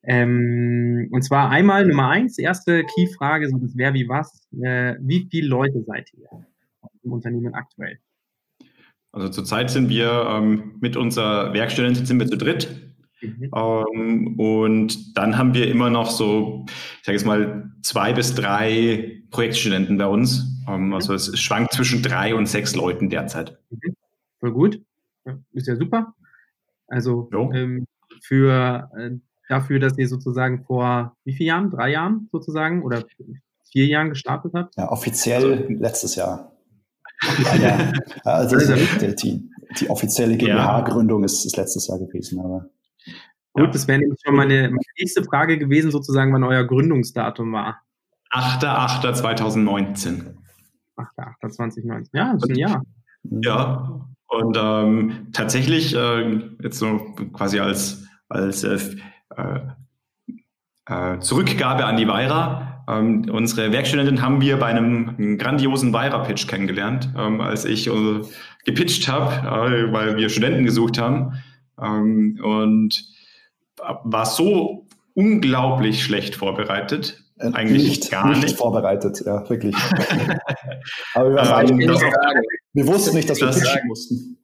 [0.04, 4.48] Ähm, und zwar einmal Nummer eins, erste Key-Frage, so das Wer wie was.
[4.62, 6.30] Äh, wie viele Leute seid ihr
[7.04, 8.00] im Unternehmen aktuell?
[9.18, 12.70] Also zurzeit sind wir ähm, mit unserer Werkstudentin sind wir zu dritt.
[13.22, 13.50] Mhm.
[13.56, 16.66] Ähm, und dann haben wir immer noch so,
[17.00, 20.46] ich sage jetzt mal, zwei bis drei Projektstudenten bei uns.
[20.68, 23.58] Ähm, also es, schwankt zwischen drei und sechs Leuten derzeit.
[23.72, 23.96] Mhm.
[24.40, 24.82] Voll gut.
[25.54, 26.14] Ist ja super.
[26.88, 27.88] Also ähm,
[28.22, 29.12] für äh,
[29.50, 31.72] dafür, dass ihr sozusagen vor wie vielen Jahren?
[31.72, 33.04] Drei Jahren sozusagen oder
[33.72, 34.78] vier Jahren gestartet habt?
[34.78, 36.52] Ja, offiziell also, letztes Jahr.
[37.62, 37.92] Ja,
[38.24, 39.50] also, also die, die,
[39.80, 42.66] die offizielle GmbH-Gründung ist, ist letztes Jahr gewesen, aber.
[43.54, 47.82] Gut, das wäre nämlich schon meine, meine nächste Frage gewesen, sozusagen, wann euer Gründungsdatum war.
[48.32, 50.36] 8.8.2019.
[50.98, 52.10] 8.8.2019.
[52.14, 52.84] Ja, das ist ein Jahr.
[53.24, 56.98] Ja, und ähm, tatsächlich, äh, jetzt so
[57.34, 58.78] quasi als, als äh,
[60.86, 67.10] äh, Zurückgabe an die Weira, ähm, unsere Werkstudentin haben wir bei einem grandiosen Weira-Pitch kennengelernt,
[67.18, 68.22] ähm, als ich äh,
[68.66, 71.34] gepitcht habe, äh, weil wir Studenten gesucht haben.
[71.82, 73.04] Ähm, und
[74.04, 77.24] war so unglaublich schlecht vorbereitet.
[77.40, 78.44] Äh, Eigentlich nicht, gar nicht.
[78.44, 79.76] nicht vorbereitet, ja, wirklich.
[81.14, 82.04] Aber wir, ähm, nicht,
[82.74, 84.37] wir wussten nicht, dass wir das, pitchen mussten.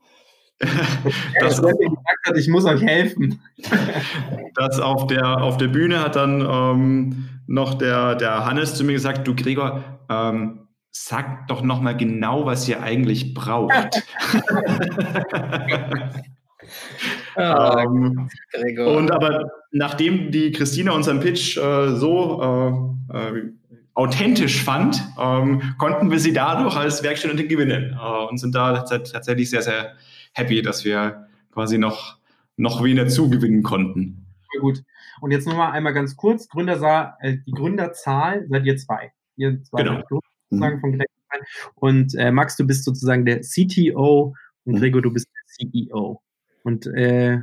[1.39, 3.41] das, ja, gesagt hat, ich muss euch helfen.
[4.55, 8.93] das auf der, auf der Bühne hat dann ähm, noch der, der Hannes zu mir
[8.93, 14.03] gesagt, du Gregor, ähm, sag doch noch mal genau, was ihr eigentlich braucht.
[17.35, 18.29] oh, ähm,
[18.85, 23.51] und aber nachdem die Christina unseren Pitch äh, so äh, äh,
[23.95, 29.49] authentisch fand, ähm, konnten wir sie dadurch als Werkstudentin gewinnen äh, und sind da tatsächlich
[29.49, 29.93] sehr, sehr
[30.33, 32.17] happy, dass wir quasi noch,
[32.57, 34.25] noch wen dazu gewinnen konnten.
[34.51, 34.83] Sehr gut.
[35.21, 39.13] Und jetzt nochmal einmal ganz kurz, Gründersaal, äh, die Gründerzahl seid ihr zwei.
[39.35, 40.03] Ihr zwei genau.
[40.49, 41.03] sozusagen von
[41.75, 44.79] Und äh, Max, du bist sozusagen der CTO und mhm.
[44.79, 46.21] Gregor, du bist der CEO.
[46.63, 47.39] Und äh,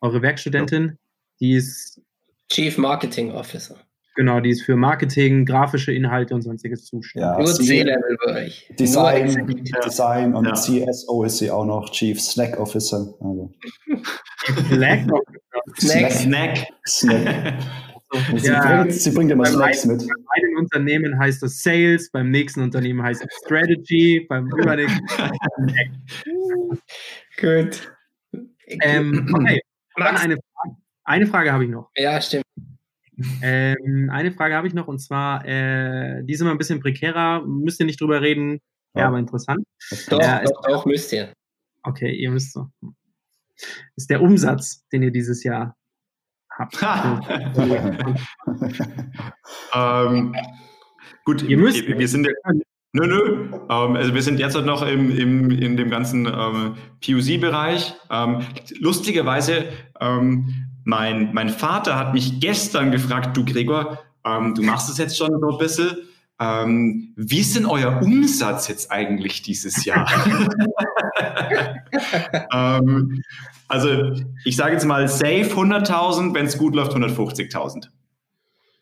[0.00, 0.98] eure Werkstudentin,
[1.40, 2.00] die ist
[2.48, 3.76] Chief Marketing Officer.
[4.16, 7.28] Genau, die ist für Marketing, grafische Inhalte und sonstiges zuständig.
[7.28, 8.72] Ja, Nur C-Level-Bereich.
[8.78, 9.46] Design,
[9.84, 10.54] Design und ja.
[10.54, 13.14] CSO ist sie auch noch, Chief Snack Officer.
[13.20, 13.52] Also.
[14.68, 15.06] Snack?
[15.78, 16.12] Snack.
[16.12, 16.66] Snack.
[16.86, 17.54] Snack.
[18.36, 19.98] Sie, ja, bringt, sie bringt immer Snacks mit.
[19.98, 25.04] Beim einen Unternehmen heißt das Sales, beim nächsten Unternehmen heißt es Strategy, beim übernächsten
[27.40, 27.92] Gut.
[28.80, 29.60] Ähm, okay,
[29.96, 30.76] dann eine Frage.
[31.04, 31.90] Eine Frage habe ich noch.
[31.96, 32.44] Ja, stimmt.
[33.42, 37.46] Ähm, eine Frage habe ich noch und zwar, äh, die ist immer ein bisschen prekärer,
[37.46, 38.60] müsst ihr nicht drüber reden,
[38.94, 39.64] ja, ja aber interessant.
[40.10, 41.32] Doch, äh, doch, doch, müsst ihr.
[41.82, 42.68] Okay, ihr müsst so.
[43.96, 45.76] Ist der Umsatz, den ihr dieses Jahr
[46.50, 46.76] habt.
[49.74, 50.34] ähm,
[51.24, 52.32] gut, ihr müsst, wir sind ja,
[52.96, 53.48] Nö, nö.
[53.52, 57.94] Ähm, also wir sind jetzt noch im, im, in dem ganzen ähm, POC-Bereich.
[58.10, 58.40] Ähm,
[58.80, 59.66] lustigerweise,
[60.00, 65.18] ähm, mein, mein Vater hat mich gestern gefragt, du Gregor, ähm, du machst es jetzt
[65.18, 65.96] schon so ein bisschen.
[66.38, 70.06] Ähm, wie ist denn euer Umsatz jetzt eigentlich dieses Jahr?
[73.68, 74.12] also
[74.44, 77.88] ich sage jetzt mal safe 100.000, wenn es gut läuft 150.000.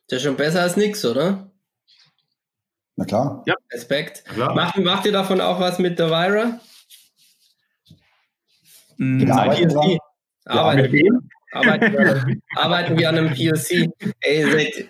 [0.09, 1.51] Das ist schon besser als nichts, oder?
[2.97, 3.43] Na klar.
[3.47, 3.55] Ja.
[3.73, 4.27] Respekt.
[4.27, 4.55] Klar.
[4.55, 6.61] Macht, macht ihr davon auch was mit der Vira?
[8.99, 9.31] Mhm.
[9.31, 9.99] Arbeiten, POC.
[10.45, 11.21] Arbeiten, wir,
[11.55, 13.90] arbeiten, wir an einem POC.
[14.21, 14.87] Ey,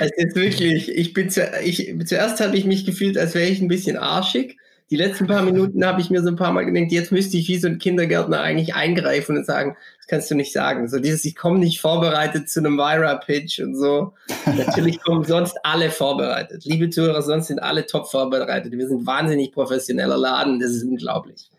[0.00, 3.60] es ist wirklich, ich bin zu, ich, zuerst habe ich mich gefühlt, als wäre ich
[3.60, 4.56] ein bisschen arschig
[4.90, 7.48] die letzten paar Minuten habe ich mir so ein paar Mal gedacht, jetzt müsste ich
[7.48, 10.88] wie so ein Kindergärtner eigentlich eingreifen und sagen, das kannst du nicht sagen.
[10.88, 14.12] So dieses, ich komme nicht vorbereitet zu einem Vira-Pitch und so.
[14.44, 16.64] Natürlich kommen sonst alle vorbereitet.
[16.64, 18.72] Liebe Zuhörer, sonst sind alle top vorbereitet.
[18.72, 21.50] Wir sind wahnsinnig professioneller Laden, das ist unglaublich.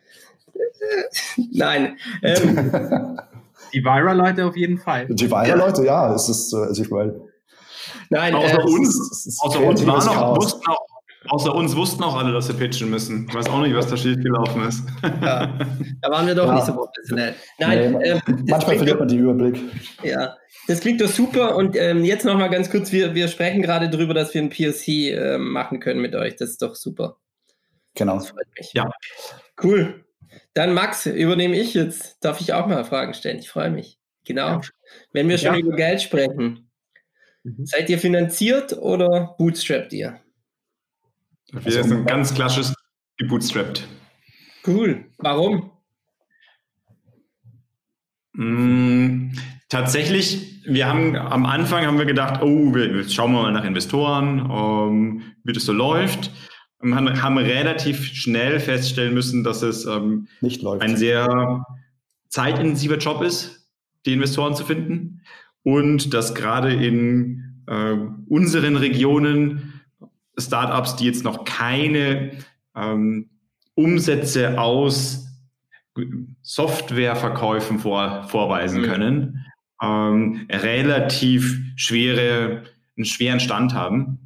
[1.52, 1.98] Nein.
[2.22, 3.20] Ähm,
[3.76, 5.08] die Vira-Leute auf jeden Fall.
[5.08, 7.22] Die Vira-Leute, ja, es ist, also ich meine.
[8.10, 10.86] Nein, außer äh, uns, außer uns waren noch, wussten auch
[11.28, 13.26] Außer uns wussten auch alle, dass wir pitchen müssen.
[13.28, 14.84] Ich weiß auch nicht, was da schief gelaufen ist.
[15.02, 15.58] Ja,
[16.02, 16.56] da waren wir doch ja.
[16.56, 17.34] nicht so professionell.
[17.58, 19.60] Nein, nee, äh, manchmal verliert man den Überblick.
[20.04, 20.36] Ja,
[20.68, 21.56] das klingt doch super.
[21.56, 24.50] Und ähm, jetzt noch mal ganz kurz: wir, wir sprechen gerade darüber, dass wir ein
[24.50, 26.36] POC äh, machen können mit euch.
[26.36, 27.18] Das ist doch super.
[27.96, 28.16] Genau.
[28.16, 28.74] Das freut mich.
[28.74, 28.90] Ja.
[29.62, 30.05] Cool.
[30.56, 32.24] Dann, Max, übernehme ich jetzt.
[32.24, 33.40] Darf ich auch mal Fragen stellen?
[33.40, 34.00] Ich freue mich.
[34.24, 34.48] Genau.
[34.48, 34.62] Ja.
[35.12, 35.60] Wenn wir schon ja.
[35.60, 36.72] über Geld sprechen,
[37.44, 37.66] mhm.
[37.66, 40.22] seid ihr finanziert oder bootstrapped ihr?
[41.52, 42.74] Wir also, sind ganz klassisch
[43.18, 43.86] gebootstrapped.
[44.66, 45.06] Cool.
[45.18, 45.72] Warum?
[48.32, 49.34] Mm,
[49.68, 54.50] tatsächlich, wir haben am Anfang haben wir gedacht, oh, wir, schauen wir mal nach Investoren,
[54.50, 56.28] um, wie das so läuft.
[56.28, 56.32] Und
[56.82, 60.82] haben, haben relativ schnell feststellen müssen, dass es ähm, Nicht läuft.
[60.82, 61.66] ein sehr
[62.30, 63.68] zeitintensiver Job ist,
[64.06, 65.22] die Investoren zu finden.
[65.64, 67.96] Und dass gerade in äh,
[68.28, 69.82] unseren Regionen
[70.38, 72.32] Startups, die jetzt noch keine
[72.76, 73.30] ähm,
[73.74, 75.28] Umsätze aus
[76.42, 78.86] Softwareverkäufen vor, vorweisen mhm.
[78.86, 79.46] können,
[79.82, 82.64] ähm, relativ schwere,
[82.98, 84.25] einen schweren Stand haben.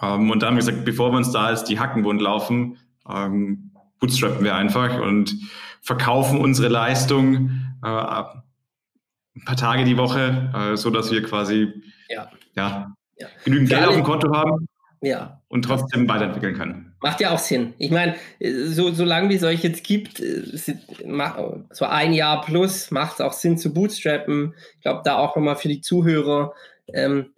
[0.00, 2.78] Ähm, und da haben wir gesagt, bevor wir uns da als die Hacken wund laufen,
[3.08, 5.36] ähm, bootstrappen wir einfach und
[5.80, 7.50] verkaufen unsere Leistung
[7.82, 11.72] äh, ein paar Tage die Woche, äh, so dass wir quasi
[12.08, 12.30] ja.
[12.56, 13.28] Ja, ja.
[13.44, 14.66] genügend Geld auf dem Konto haben
[15.04, 15.42] ja.
[15.48, 16.94] Und trotzdem weiterentwickeln können.
[17.00, 17.74] Macht ja auch Sinn.
[17.78, 20.22] Ich meine, so, solange wie es euch jetzt gibt,
[21.70, 24.54] so ein Jahr plus, macht es auch Sinn zu bootstrappen.
[24.76, 26.54] Ich glaube, da auch nochmal für die Zuhörer,
[26.88, 27.33] ähm,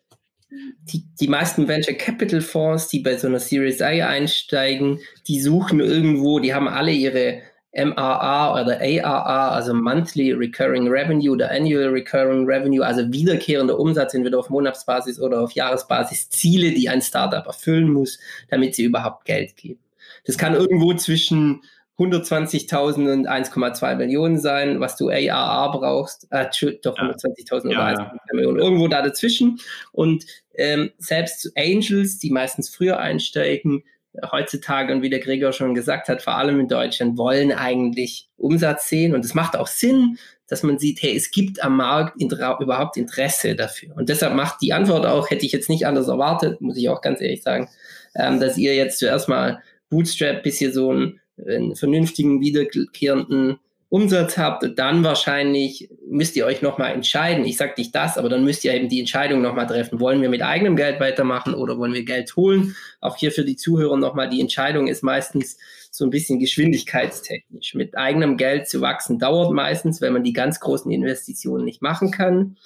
[0.50, 5.80] die, die meisten Venture Capital Fonds, die bei so einer Series A einsteigen, die suchen
[5.80, 12.46] irgendwo, die haben alle ihre MRR oder ARR, also Monthly Recurring Revenue oder Annual Recurring
[12.46, 17.92] Revenue, also wiederkehrender Umsatz, entweder auf Monatsbasis oder auf Jahresbasis, Ziele, die ein Startup erfüllen
[17.92, 19.80] muss, damit sie überhaupt Geld geben.
[20.24, 21.62] Das kann irgendwo zwischen
[21.98, 26.26] 120.000 und 1,2 Millionen sein, was du ARR brauchst.
[26.30, 26.46] Äh,
[26.82, 27.92] doch, 120.000 ja.
[27.92, 28.18] oder 1,2 ja.
[28.32, 28.59] Millionen.
[28.59, 29.59] Irgendwo da dazwischen.
[29.92, 33.82] Und ähm, selbst Angels, die meistens früher einsteigen,
[34.30, 38.88] heutzutage und wie der Gregor schon gesagt hat, vor allem in Deutschland wollen eigentlich Umsatz
[38.88, 42.96] sehen und es macht auch Sinn, dass man sieht, hey, es gibt am Markt überhaupt
[42.96, 43.96] Interesse dafür.
[43.96, 47.00] Und deshalb macht die Antwort auch, hätte ich jetzt nicht anders erwartet, muss ich auch
[47.00, 47.68] ganz ehrlich sagen,
[48.14, 54.37] ähm, dass ihr jetzt zuerst mal Bootstrap, bis ihr so einen, einen vernünftigen, wiederkehrenden Umsatz
[54.37, 57.44] habt, dann wahrscheinlich müsst ihr euch nochmal entscheiden.
[57.44, 60.01] Ich sage nicht das, aber dann müsst ihr eben die Entscheidung nochmal treffen.
[60.01, 62.75] Wollen wir mit eigenem Geld weitermachen oder wollen wir Geld holen?
[63.01, 65.57] Auch hier für die Zuhörer nochmal, die Entscheidung ist meistens
[65.92, 67.75] so ein bisschen geschwindigkeitstechnisch.
[67.75, 72.11] Mit eigenem Geld zu wachsen dauert meistens, wenn man die ganz großen Investitionen nicht machen
[72.11, 72.57] kann.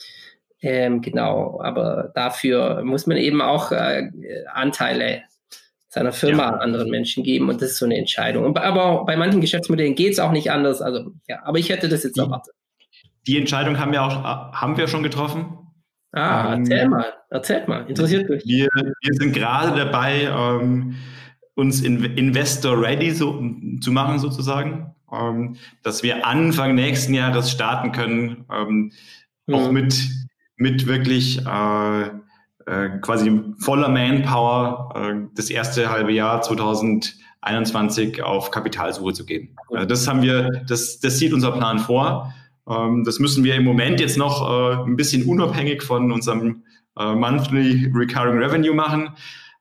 [0.62, 4.10] Ähm, genau, aber dafür muss man eben auch äh,
[4.52, 5.22] Anteile
[5.90, 6.48] seiner Firma ja.
[6.50, 8.56] an anderen Menschen geben und das ist so eine Entscheidung.
[8.56, 10.80] Aber bei manchen Geschäftsmodellen geht es auch nicht anders.
[10.80, 12.54] Also ja, aber ich hätte das jetzt die, erwartet.
[13.26, 14.22] Die Entscheidung haben wir auch
[14.52, 15.58] haben wir schon getroffen.
[16.12, 18.44] Ah, ähm, erzähl mal, erzähl mal, interessiert mich.
[18.44, 20.96] Wir, wir sind gerade dabei, ähm,
[21.54, 23.40] uns in, Investor ready so,
[23.80, 28.92] zu machen sozusagen, ähm, dass wir Anfang nächsten Jahres starten können, ähm,
[29.46, 29.54] mhm.
[29.54, 29.94] auch mit
[30.60, 32.10] mit wirklich äh,
[32.66, 39.56] äh, quasi voller Manpower äh, das erste halbe Jahr 2021 auf Kapitalsuche zu gehen.
[39.70, 42.34] Also das haben wir, das, das sieht unser Plan vor.
[42.68, 46.64] Ähm, das müssen wir im Moment jetzt noch äh, ein bisschen unabhängig von unserem
[46.98, 49.10] äh, Monthly Recurring Revenue machen.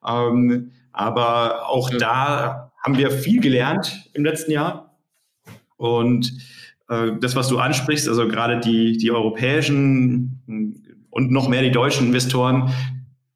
[0.07, 1.99] Ähm, aber auch mhm.
[1.99, 4.97] da haben wir viel gelernt im letzten Jahr.
[5.77, 6.33] Und
[6.89, 12.07] äh, das, was du ansprichst, also gerade die, die europäischen und noch mehr die deutschen
[12.07, 12.73] Investoren,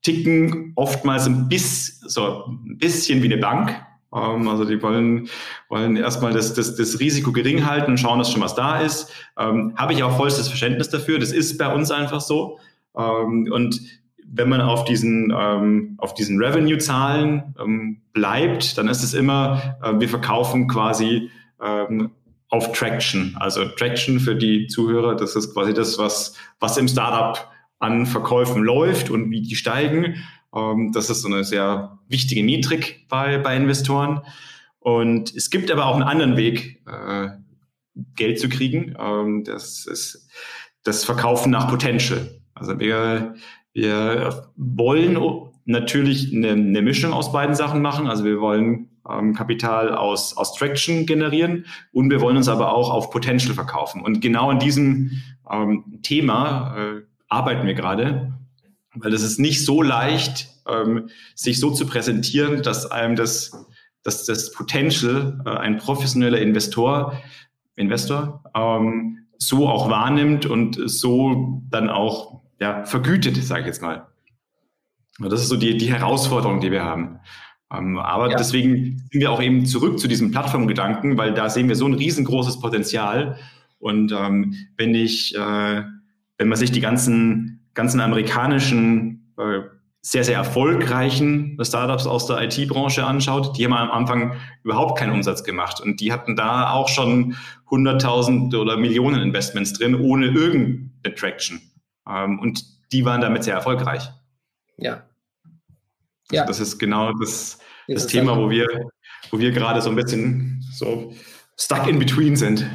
[0.02, 3.76] ticken oftmals ein, bisschen, so ein bisschen wie eine Bank.
[4.14, 5.30] Ähm, also die wollen,
[5.70, 9.12] wollen erstmal das, das, das Risiko gering halten und schauen, dass schon was da ist.
[9.38, 11.20] Ähm, Habe ich auch vollstes Verständnis dafür.
[11.20, 12.60] Das ist bei uns einfach so.
[12.96, 13.80] Ähm, und
[14.26, 20.00] wenn man auf diesen, ähm, auf diesen Revenue-Zahlen ähm, bleibt, dann ist es immer, äh,
[20.00, 21.30] wir verkaufen quasi
[21.62, 22.12] ähm,
[22.50, 23.36] auf Traction.
[23.40, 27.53] Also Traction für die Zuhörer, das ist quasi das, was, was im Startup
[27.84, 30.24] an Verkäufen läuft und wie die steigen.
[30.56, 34.22] Ähm, das ist so eine sehr wichtige Metrik bei, bei Investoren.
[34.80, 37.30] Und es gibt aber auch einen anderen Weg, äh,
[38.16, 38.96] Geld zu kriegen.
[39.00, 40.30] Ähm, das ist
[40.84, 42.42] das Verkaufen nach Potential.
[42.54, 43.36] Also wir,
[43.74, 45.18] wir wollen
[45.66, 48.08] natürlich eine, eine Mischung aus beiden Sachen machen.
[48.08, 52.90] Also wir wollen ähm, Kapital aus, aus Traction generieren und wir wollen uns aber auch
[52.90, 54.02] auf Potential verkaufen.
[54.02, 55.12] Und genau in diesem
[55.50, 57.02] ähm, Thema äh,
[57.34, 58.34] arbeiten wir gerade,
[58.96, 63.52] weil es ist nicht so leicht, ähm, sich so zu präsentieren, dass einem das,
[64.04, 67.22] dass das Potential, äh, ein professioneller Investor,
[67.76, 74.08] Investor ähm, so auch wahrnimmt und so dann auch ja, vergütet, sage ich jetzt mal.
[75.20, 77.20] Das ist so die, die Herausforderung, die wir haben.
[77.72, 78.38] Ähm, aber ja.
[78.38, 81.94] deswegen sind wir auch eben zurück zu diesem Plattformgedanken, weil da sehen wir so ein
[81.94, 83.38] riesengroßes Potenzial.
[83.80, 85.84] Und ähm, wenn ich, äh,
[86.38, 89.62] wenn man sich die ganzen, ganzen amerikanischen äh,
[90.06, 95.46] sehr, sehr erfolgreichen Startups aus der IT-Branche anschaut, die haben am Anfang überhaupt keinen Umsatz
[95.46, 95.80] gemacht.
[95.80, 97.36] Und die hatten da auch schon
[97.70, 101.62] 100.000 oder Millionen Investments drin, ohne irgendeine Traction.
[102.08, 104.10] Ähm, und die waren damit sehr erfolgreich.
[104.78, 105.04] Ja.
[106.30, 106.46] Also ja.
[106.46, 108.68] Das ist genau das, das Thema, wo wir,
[109.32, 111.14] wo wir gerade so ein bisschen so
[111.58, 112.70] stuck in between sind.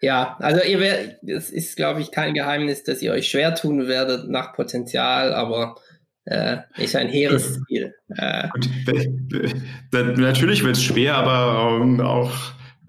[0.00, 3.88] Ja, also ihr werdet, es ist, glaube ich, kein Geheimnis, dass ihr euch schwer tun
[3.88, 5.76] werdet nach Potenzial, aber
[6.24, 7.94] äh, ist ein hehres Ziel.
[8.16, 8.48] Äh.
[9.92, 12.32] Natürlich wird es schwer, aber ähm, auch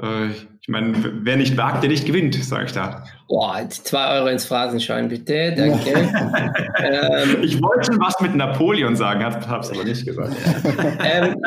[0.02, 0.32] äh,
[0.68, 0.94] ich meine,
[1.24, 3.06] wer nicht wagt, der nicht gewinnt, sage ich da.
[3.30, 5.54] Boah, zwei Euro ins Phrasenschein, bitte.
[5.56, 5.92] Danke.
[6.78, 10.36] ähm, ich wollte schon was mit Napoleon sagen, habe es aber nicht gesagt.
[11.06, 11.42] ähm,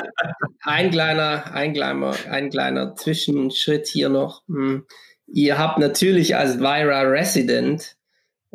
[0.63, 4.41] ein, kleiner, ein, kleiner, ein kleiner Zwischenschritt hier noch.
[4.49, 4.87] Hm.
[5.33, 7.97] Ihr habt natürlich als Vira Resident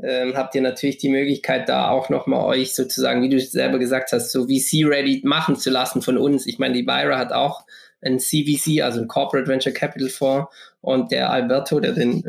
[0.02, 4.12] ähm, habt ihr natürlich die Möglichkeit, da auch nochmal euch sozusagen, wie du selber gesagt
[4.12, 6.46] hast, so VC-ready machen zu lassen von uns.
[6.48, 7.66] Ich meine, die Vira hat auch
[8.02, 10.54] ein CVC, also ein Corporate Venture Capital Fonds.
[10.82, 12.24] Und der Alberto, der, den,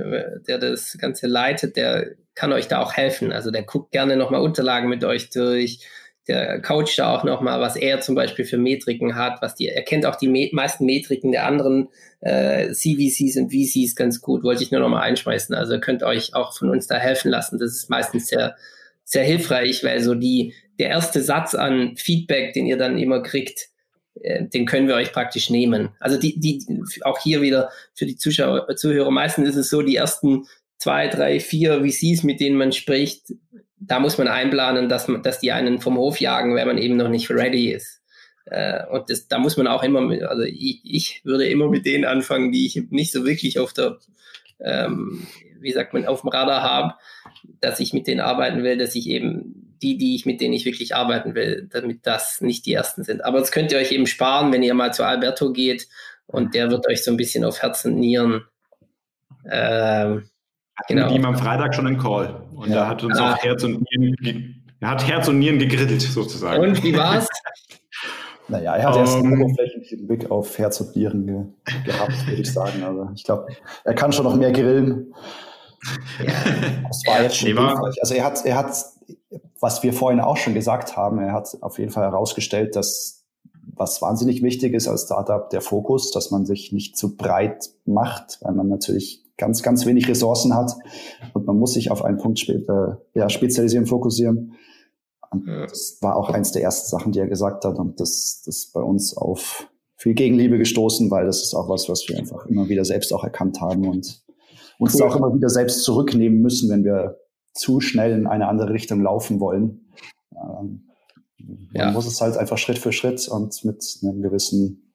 [0.47, 3.33] der das Ganze leitet, der kann euch da auch helfen.
[3.33, 5.81] Also der guckt gerne nochmal Unterlagen mit euch durch.
[6.29, 9.83] Der coacht da auch nochmal, was er zum Beispiel für Metriken hat, was die, er
[9.83, 11.89] kennt auch die me meisten Metriken der anderen
[12.21, 15.55] äh, CVCs und VCs ganz gut, wollte ich nur nochmal einschmeißen.
[15.55, 17.59] Also könnt euch auch von uns da helfen lassen.
[17.59, 18.57] Das ist meistens sehr,
[19.05, 23.69] sehr hilfreich, weil so die, der erste Satz an Feedback, den ihr dann immer kriegt,
[24.21, 25.91] äh, den können wir euch praktisch nehmen.
[26.01, 26.65] Also die, die,
[27.03, 30.47] auch hier wieder für die Zuschauer, Zuhörer, meistens ist es so, die ersten
[30.79, 33.33] zwei, drei, vier VCs, mit denen man spricht,
[33.79, 36.97] da muss man einplanen, dass, man, dass die einen vom Hof jagen, wenn man eben
[36.97, 38.03] noch nicht ready ist.
[38.47, 41.85] Äh, und das, da muss man auch immer, mit, also ich, ich würde immer mit
[41.85, 43.99] denen anfangen, die ich nicht so wirklich auf der,
[44.61, 45.27] ähm,
[45.61, 46.95] wie sagt man, auf dem Radar habe,
[47.61, 50.65] dass ich mit denen arbeiten will, dass ich eben die, die ich, mit denen ich
[50.65, 53.25] wirklich arbeiten will, damit das nicht die ersten sind.
[53.25, 55.89] Aber das könnt ihr euch eben sparen, wenn ihr mal zu Alberto geht
[56.27, 58.45] und der wird euch so ein bisschen auf Herz und Nieren.
[59.51, 60.31] Ähm,
[60.89, 61.07] genau.
[61.07, 62.83] Mit ihm am Freitag schon einen Call und ja.
[62.83, 63.33] er hat uns ah.
[63.33, 66.62] auch Herz und Nieren, er hat Herz und Nieren gegrillt sozusagen.
[66.62, 67.29] Und wie war's?
[68.49, 69.43] Naja, er hat um, erst einen ähm.
[69.43, 72.81] oberflächlichen Blick auf Herz und Nieren ge gehabt, würde ich sagen.
[72.85, 73.49] Also ich glaube,
[73.83, 75.12] er kann schon noch mehr grillen.
[76.25, 76.33] Ja.
[76.87, 77.97] Das war jetzt schon hilfreich.
[78.01, 78.73] Also er hat, er hat
[79.61, 83.25] was wir vorhin auch schon gesagt haben, er hat auf jeden Fall herausgestellt, dass
[83.75, 88.38] was wahnsinnig wichtig ist als Startup, der Fokus, dass man sich nicht zu breit macht,
[88.42, 90.73] weil man natürlich ganz, ganz wenig Ressourcen hat
[91.35, 94.55] und man muss sich auf einen Punkt später, ja, spezialisieren, fokussieren.
[95.31, 98.71] Und das war auch eins der ersten Sachen, die er gesagt hat und das, das
[98.73, 102.69] bei uns auf viel Gegenliebe gestoßen, weil das ist auch was, was wir einfach immer
[102.69, 104.23] wieder selbst auch erkannt haben und
[104.79, 105.03] uns cool.
[105.03, 107.19] auch immer wieder selbst zurücknehmen müssen, wenn wir
[107.55, 109.91] zu schnell in eine andere Richtung laufen wollen.
[110.33, 110.83] Ähm,
[111.39, 111.91] man ja.
[111.91, 114.93] muss es halt einfach Schritt für Schritt und mit einem gewissen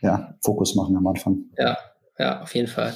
[0.00, 1.44] ja, Fokus machen am Anfang.
[1.56, 1.76] Ja,
[2.18, 2.94] ja, auf jeden Fall.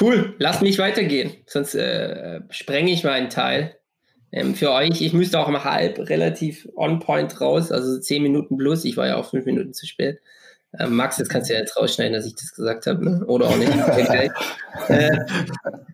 [0.00, 3.76] Cool, lass mich weitergehen, sonst äh, sprenge ich meinen Teil.
[4.32, 8.56] Ähm, für euch, ich müsste auch um halb relativ on point raus, also zehn Minuten
[8.56, 8.84] plus.
[8.84, 10.20] Ich war ja auch fünf Minuten zu spät.
[10.78, 13.24] Ähm, Max, jetzt kannst du ja jetzt rausschneiden, dass ich das gesagt habe, ne?
[13.26, 13.70] oder auch nicht.
[14.88, 15.18] äh,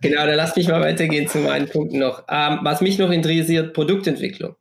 [0.01, 2.23] genau, dann lass mich mal weitergehen zu meinen Punkten noch.
[2.29, 4.55] Ähm, was mich noch interessiert, Produktentwicklung.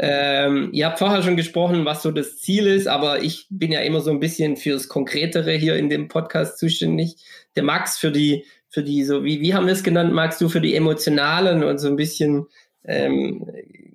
[0.00, 3.80] Ähm, ihr habt vorher schon gesprochen, was so das Ziel ist, aber ich bin ja
[3.80, 7.16] immer so ein bisschen fürs Konkretere hier in dem Podcast zuständig.
[7.56, 10.48] Der Max für die, für die, so wie, wie haben wir es genannt, Max, du
[10.48, 12.46] für die emotionalen und so ein bisschen
[12.84, 13.44] ähm,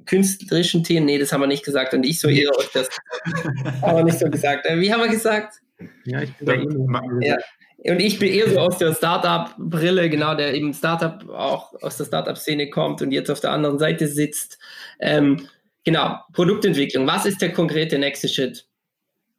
[0.05, 1.05] künstlerischen Themen?
[1.05, 1.93] Nee, das haben wir nicht gesagt.
[1.93, 2.89] Und ich so eher das
[3.81, 4.65] haben wir nicht so gesagt.
[4.65, 5.61] Äh, wie haben wir gesagt?
[6.03, 7.37] Ja, ich bin da ja.
[7.85, 12.05] Und ich bin eher so aus der Startup-Brille, genau, der eben Startup auch aus der
[12.05, 14.57] Startup-Szene kommt und jetzt auf der anderen Seite sitzt.
[14.99, 15.47] Ähm,
[15.83, 17.07] genau, Produktentwicklung.
[17.07, 18.67] Was ist der konkrete nächste Schritt?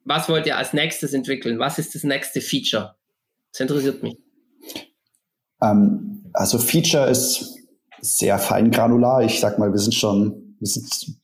[0.03, 1.59] Was wollt ihr als nächstes entwickeln?
[1.59, 2.95] Was ist das nächste Feature?
[3.51, 4.17] Das interessiert mich.
[5.61, 7.57] Ähm, also Feature ist
[8.01, 9.23] sehr fein granular.
[9.23, 11.17] Ich sag mal, wir sind schon, wir sind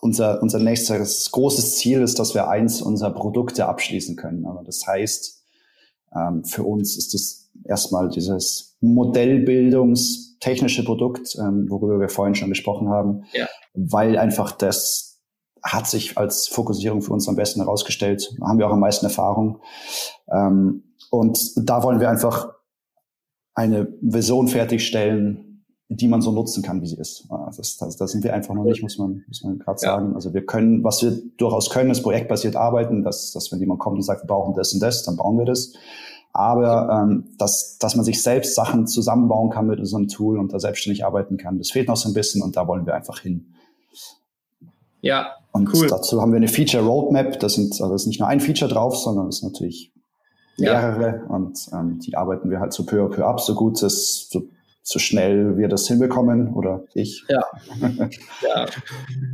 [0.00, 4.44] unser, unser nächstes großes Ziel ist, dass wir eins unserer Produkte abschließen können.
[4.46, 5.44] Aber das heißt,
[6.14, 12.88] ähm, für uns ist das erstmal dieses Modellbildungstechnische Produkt, ähm, worüber wir vorhin schon gesprochen
[12.88, 13.48] haben, ja.
[13.76, 15.22] Weil einfach das
[15.62, 18.34] hat sich als Fokussierung für uns am besten herausgestellt.
[18.38, 19.60] Da haben wir auch am meisten Erfahrung.
[20.30, 22.52] Ähm, und da wollen wir einfach
[23.54, 27.28] eine Version fertigstellen, die man so nutzen kann, wie sie ist.
[27.56, 29.94] Das, das, das sind wir einfach noch nicht, muss man, muss man gerade ja.
[29.94, 30.14] sagen.
[30.14, 33.96] Also wir können, was wir durchaus können, ist projektbasiert arbeiten, dass, dass wenn jemand kommt
[33.96, 35.74] und sagt, wir brauchen das und das, dann bauen wir das.
[36.32, 40.58] Aber ähm, dass, dass man sich selbst Sachen zusammenbauen kann mit einem Tool und da
[40.58, 43.54] selbstständig arbeiten kann, das fehlt noch so ein bisschen und da wollen wir einfach hin.
[45.06, 45.86] Ja, und cool.
[45.88, 47.40] dazu haben wir eine Feature Roadmap.
[47.40, 49.90] Das sind also ist nicht nur ein Feature drauf, sondern es ist natürlich
[50.58, 51.34] mehrere ja.
[51.34, 54.44] und ähm, die arbeiten wir halt so peu à peu ab, so gut es, so,
[54.82, 57.24] so schnell wir das hinbekommen oder ich.
[57.28, 57.44] Ja.
[58.42, 58.66] ja.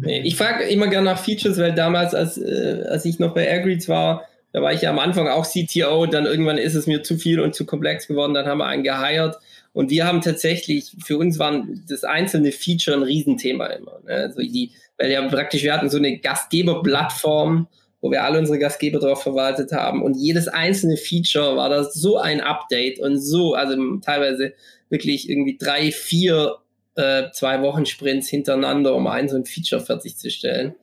[0.02, 3.88] Ich frage immer gerne nach Features, weil damals, als, äh, als ich noch bei Airgreets
[3.88, 4.22] war,
[4.52, 7.40] da war ich ja am Anfang auch CTO, dann irgendwann ist es mir zu viel
[7.40, 9.38] und zu komplex geworden, dann haben wir einen geheiert
[9.72, 14.00] und wir haben tatsächlich, für uns waren das einzelne Feature ein Riesenthema immer.
[14.04, 14.14] Ne?
[14.14, 17.68] Also die, weil ja praktisch, wir hatten so eine Gastgeberplattform,
[18.02, 20.02] wo wir alle unsere Gastgeber drauf verwaltet haben.
[20.02, 24.52] Und jedes einzelne Feature war da so ein Update und so, also teilweise
[24.90, 26.56] wirklich irgendwie drei, vier,
[26.96, 30.74] äh, zwei Wochen Sprints hintereinander, um ein so ein Feature fertigzustellen.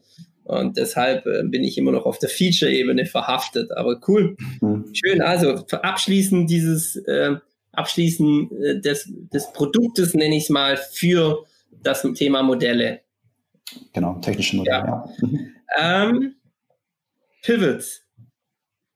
[0.50, 3.72] Und deshalb äh, bin ich immer noch auf der Feature-Ebene verhaftet.
[3.72, 4.36] Aber cool.
[4.62, 4.91] Mhm.
[4.93, 5.22] Schön.
[5.22, 7.36] Also abschließen dieses, äh,
[7.74, 11.45] abschließen äh, des, des Produktes, nenne ich es mal, für
[11.84, 13.02] das Thema Modelle.
[13.93, 15.14] Genau, technische Modelle, ja.
[15.78, 16.10] ja.
[16.10, 16.34] Ähm,
[17.43, 18.02] Pivots.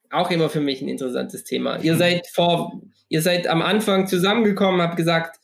[0.10, 1.78] Auch immer für mich ein interessantes Thema.
[1.84, 5.40] Ihr seid vor, ihr seid am Anfang zusammengekommen, habt gesagt,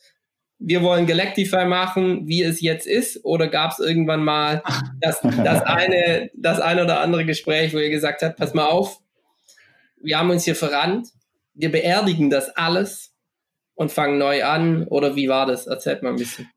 [0.60, 4.62] wir wollen Galactify machen, wie es jetzt ist, oder gab es irgendwann mal
[5.00, 8.98] das, das, eine, das eine oder andere Gespräch, wo ihr gesagt habt, pass mal auf,
[10.02, 11.08] wir haben uns hier verrannt,
[11.54, 13.14] wir beerdigen das alles
[13.74, 15.66] und fangen neu an, oder wie war das?
[15.66, 16.48] Erzählt mal ein bisschen.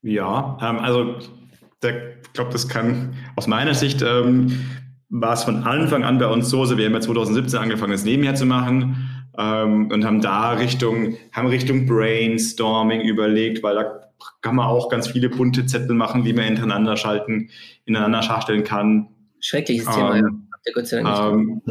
[0.00, 4.64] Ja, ähm, also ich glaube, das kann aus meiner Sicht ähm,
[5.10, 8.04] war es von Anfang an bei uns so, also wir haben ja 2017 angefangen, das
[8.04, 14.00] nebenher zu machen ähm, und haben da Richtung, haben Richtung Brainstorming überlegt, weil da
[14.40, 17.50] kann man auch ganz viele bunte Zettel machen, die man hintereinander schalten,
[17.84, 19.08] ineinander schachteln kann.
[19.40, 20.22] Schreckliches ähm, Thema, ja.
[20.64, 21.62] Ähm,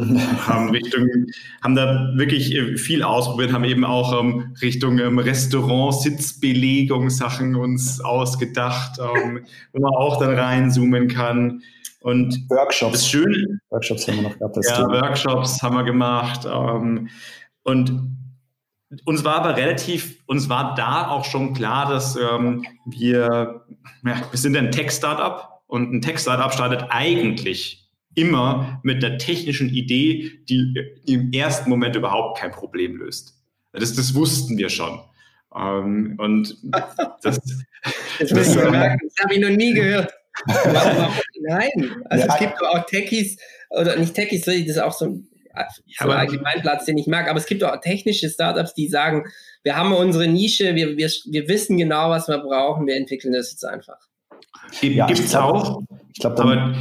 [0.46, 1.08] haben Richtung,
[1.62, 7.56] haben da wirklich äh, viel ausprobiert, haben eben auch ähm, Richtung ähm, Restaurant, Sitzbelegung Sachen
[7.56, 11.62] uns ausgedacht, ähm, wo man auch dann reinzoomen kann.
[12.00, 12.92] Und Workshops.
[12.92, 14.56] Das Schöne, Workshops haben wir noch gehabt.
[14.62, 15.02] ja, Thema.
[15.02, 16.46] Workshops haben wir gemacht.
[17.64, 18.18] Und
[19.04, 23.64] uns war aber relativ, uns war da auch schon klar, dass ähm, wir,
[24.04, 30.30] ja, wir sind ein Tech-Startup und ein Tech-Startup startet eigentlich immer mit einer technischen Idee,
[30.48, 30.74] die
[31.06, 33.38] im ersten Moment überhaupt kein Problem löst.
[33.72, 35.00] Das, das wussten wir schon.
[35.54, 37.40] Ähm, und das, das,
[38.18, 40.12] das, das habe ich noch nie gehört.
[41.40, 43.38] Nein, also ja, es gibt auch Techies,
[43.70, 45.28] oder nicht Techies, das ist auch so ein,
[45.98, 49.24] so ein Allgemeinplatz, den ich mag, aber es gibt auch technische Startups, die sagen,
[49.62, 53.50] wir haben unsere Nische, wir, wir, wir wissen genau, was wir brauchen, wir entwickeln das
[53.50, 53.98] jetzt einfach.
[54.80, 55.82] Ja, gibt es auch.
[56.12, 56.74] Ich glaube, da,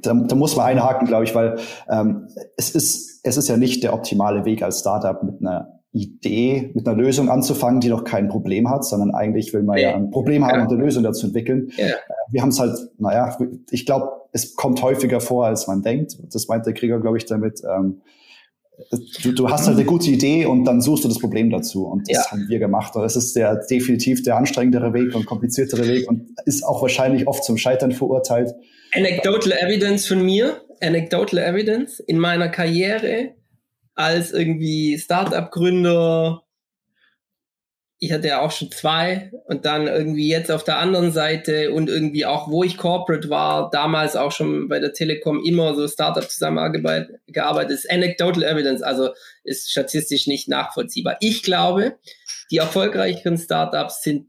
[0.00, 3.82] da, da, muss man einhaken, glaube ich, weil ähm, es, ist, es ist ja nicht
[3.82, 8.28] der optimale Weg als Startup mit einer Idee, mit einer Lösung anzufangen, die noch kein
[8.28, 10.62] Problem hat, sondern eigentlich will man ja, ja ein Problem haben ja.
[10.64, 11.70] und eine Lösung dazu entwickeln.
[11.76, 11.86] Ja.
[11.86, 11.92] Äh,
[12.30, 13.36] wir haben es halt, naja,
[13.70, 16.16] ich glaube, es kommt häufiger vor, als man denkt.
[16.32, 17.60] Das meint der Krieger, glaube ich, damit.
[17.62, 18.00] Ähm,
[19.22, 21.86] du, du hast halt eine gute Idee und dann suchst du das Problem dazu.
[21.86, 22.30] Und das ja.
[22.30, 22.96] haben wir gemacht.
[22.96, 27.28] Und das ist der definitiv der anstrengendere Weg und kompliziertere Weg und ist auch wahrscheinlich
[27.28, 28.54] oft zum Scheitern verurteilt.
[28.94, 33.34] Anecdotal Evidence von mir, Anecdotal Evidence in meiner Karriere
[33.94, 36.42] als irgendwie Startup-Gründer.
[37.98, 41.88] Ich hatte ja auch schon zwei und dann irgendwie jetzt auf der anderen Seite und
[41.88, 46.28] irgendwie auch, wo ich Corporate war, damals auch schon bei der Telekom immer so Startup
[46.28, 49.10] zusammengearbeitet, ist Anecdotal Evidence, also
[49.44, 51.16] ist statistisch nicht nachvollziehbar.
[51.20, 51.96] Ich glaube,
[52.50, 54.26] die erfolgreicheren Startups sind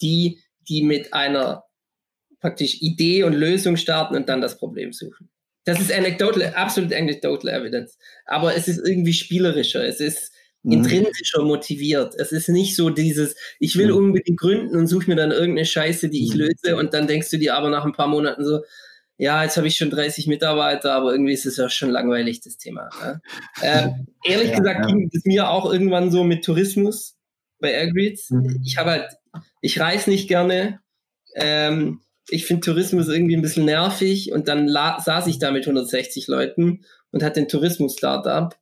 [0.00, 1.64] die, die mit einer
[2.40, 5.28] praktisch Idee und Lösung starten und dann das Problem suchen.
[5.64, 7.98] Das ist anecdotal, absolut anecdotal evidence.
[8.26, 9.84] Aber es ist irgendwie spielerischer.
[9.84, 10.32] Es ist
[10.62, 10.72] mhm.
[10.72, 12.14] intrinsischer motiviert.
[12.16, 13.96] Es ist nicht so dieses, ich will mhm.
[13.96, 16.40] unbedingt gründen und suche mir dann irgendeine Scheiße, die ich mhm.
[16.40, 18.60] löse und dann denkst du dir aber nach ein paar Monaten so,
[19.20, 22.56] ja, jetzt habe ich schon 30 Mitarbeiter, aber irgendwie ist es ja schon langweilig, das
[22.56, 22.88] Thema.
[23.02, 23.20] Ne?
[23.62, 23.90] Äh,
[24.24, 24.86] ehrlich ja, gesagt ja.
[24.86, 27.18] ging es mir auch irgendwann so mit Tourismus
[27.58, 28.30] bei Airgreets.
[28.30, 28.62] Mhm.
[28.64, 29.12] Ich habe halt,
[29.60, 30.80] ich reise nicht gerne.
[31.34, 32.00] Ähm,
[32.30, 36.84] ich finde Tourismus irgendwie ein bisschen nervig und dann saß ich da mit 160 Leuten
[37.10, 38.54] und hatte ein Tourismus-Startup.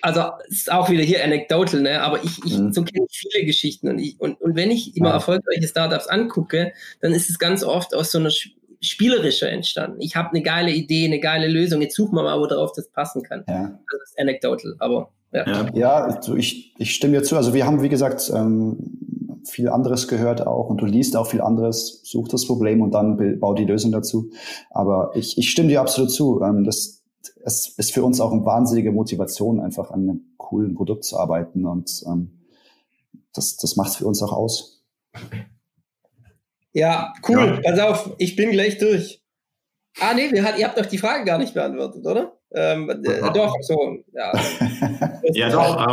[0.00, 2.02] Also ist auch wieder hier anecdotal, ne?
[2.02, 2.72] aber ich, ich mhm.
[2.72, 5.14] so kenne ich viele Geschichten und, ich, und, und wenn ich immer ja.
[5.14, 8.30] erfolgreiche Startups angucke, dann ist es ganz oft aus so einer
[8.80, 10.00] spielerischer entstanden.
[10.00, 12.88] Ich habe eine geile Idee, eine geile Lösung, jetzt suchen wir mal, wo darauf das
[12.88, 13.44] passen kann.
[13.48, 13.78] Ja.
[13.90, 15.46] Das ist anecdotal, aber ja.
[15.46, 17.36] Ja, ja also ich, ich stimme dir zu.
[17.36, 18.76] Also wir haben, wie gesagt, ähm,
[19.44, 23.38] viel anderes gehört auch und du liest auch viel anderes, such das Problem und dann
[23.40, 24.30] bau die Lösung dazu.
[24.70, 26.42] Aber ich, ich stimme dir absolut zu.
[26.42, 27.02] Ähm, das,
[27.44, 31.66] es ist für uns auch eine wahnsinnige Motivation, einfach an einem coolen Produkt zu arbeiten
[31.66, 32.38] und ähm,
[33.32, 34.82] das, das macht es für uns auch aus.
[36.72, 37.60] Ja, cool.
[37.62, 37.70] Ja.
[37.70, 39.22] Pass auf, ich bin gleich durch.
[40.00, 42.32] Ah, nee, wir hat, ihr habt doch die Frage gar nicht beantwortet, oder?
[42.54, 44.32] Ähm, äh, doch, so, ja.
[45.32, 45.86] ja, doch.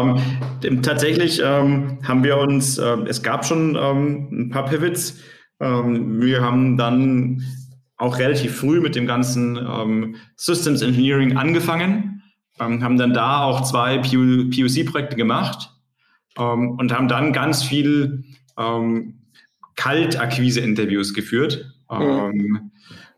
[0.64, 5.20] Ähm, tatsächlich ähm, haben wir uns, äh, es gab schon ähm, ein paar Pivots.
[5.60, 7.44] Ähm, wir haben dann
[7.98, 12.24] auch relativ früh mit dem ganzen ähm, Systems Engineering angefangen,
[12.58, 15.70] haben dann da auch zwei POC-Projekte gemacht
[16.36, 18.26] und haben dann ganz viel
[19.78, 21.74] Kaltakquise-Interviews geführt.
[21.90, 22.72] Mhm.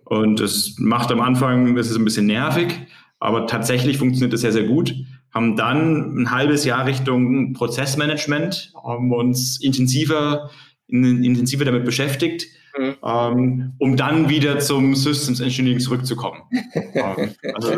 [0.05, 2.85] Und es macht am Anfang, das ist ein bisschen nervig,
[3.19, 4.93] aber tatsächlich funktioniert das sehr, sehr gut.
[5.33, 10.49] Haben dann ein halbes Jahr Richtung Prozessmanagement, haben uns intensiver,
[10.87, 12.95] intensiver damit beschäftigt, mhm.
[13.03, 16.41] ähm, um dann wieder zum Systems Engineering zurückzukommen.
[16.93, 17.71] Ähm, also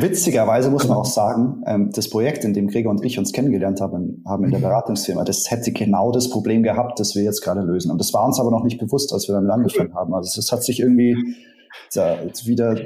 [0.00, 3.80] witzigerweise muss man auch sagen, ähm, das Projekt, in dem Gregor und ich uns kennengelernt
[3.80, 7.62] haben, haben in der Beratungsfirma, das hätte genau das Problem gehabt, das wir jetzt gerade
[7.62, 7.90] lösen.
[7.90, 10.14] Und das war uns aber noch nicht bewusst, als wir damit angefangen haben.
[10.14, 11.16] Also das hat sich irgendwie
[12.46, 12.76] wieder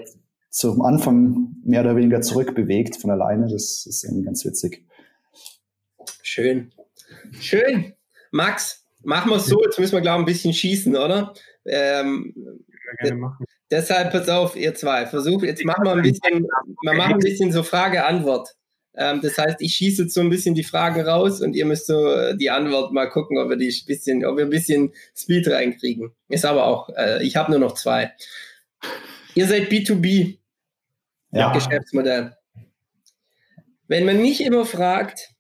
[0.55, 3.49] zum Anfang mehr oder weniger zurückbewegt von alleine.
[3.49, 4.87] Das ist irgendwie ganz witzig.
[6.23, 6.71] Schön.
[7.41, 7.95] Schön.
[8.31, 9.61] Max, machen wir es so.
[9.65, 11.35] Jetzt müssen wir, glaube ich, ein bisschen schießen, oder?
[11.67, 12.63] Ähm,
[13.69, 15.07] deshalb pass auf, ihr zwei.
[15.07, 16.47] Versucht, jetzt machen wir ein bisschen,
[16.83, 18.55] wir machen ein bisschen so Frage-Antwort.
[18.97, 21.89] Ähm, das heißt, ich schieße jetzt so ein bisschen die Fragen raus und ihr müsst
[21.89, 26.13] so die Antwort mal gucken, ob wir die bisschen, ob wir ein bisschen Speed reinkriegen.
[26.29, 28.13] Ist aber auch, äh, ich habe nur noch zwei.
[29.35, 30.39] Ihr seid B2B
[31.35, 31.53] ja.
[31.53, 32.37] Geschäftsmodell.
[33.89, 35.35] Wenn man mich immer fragt,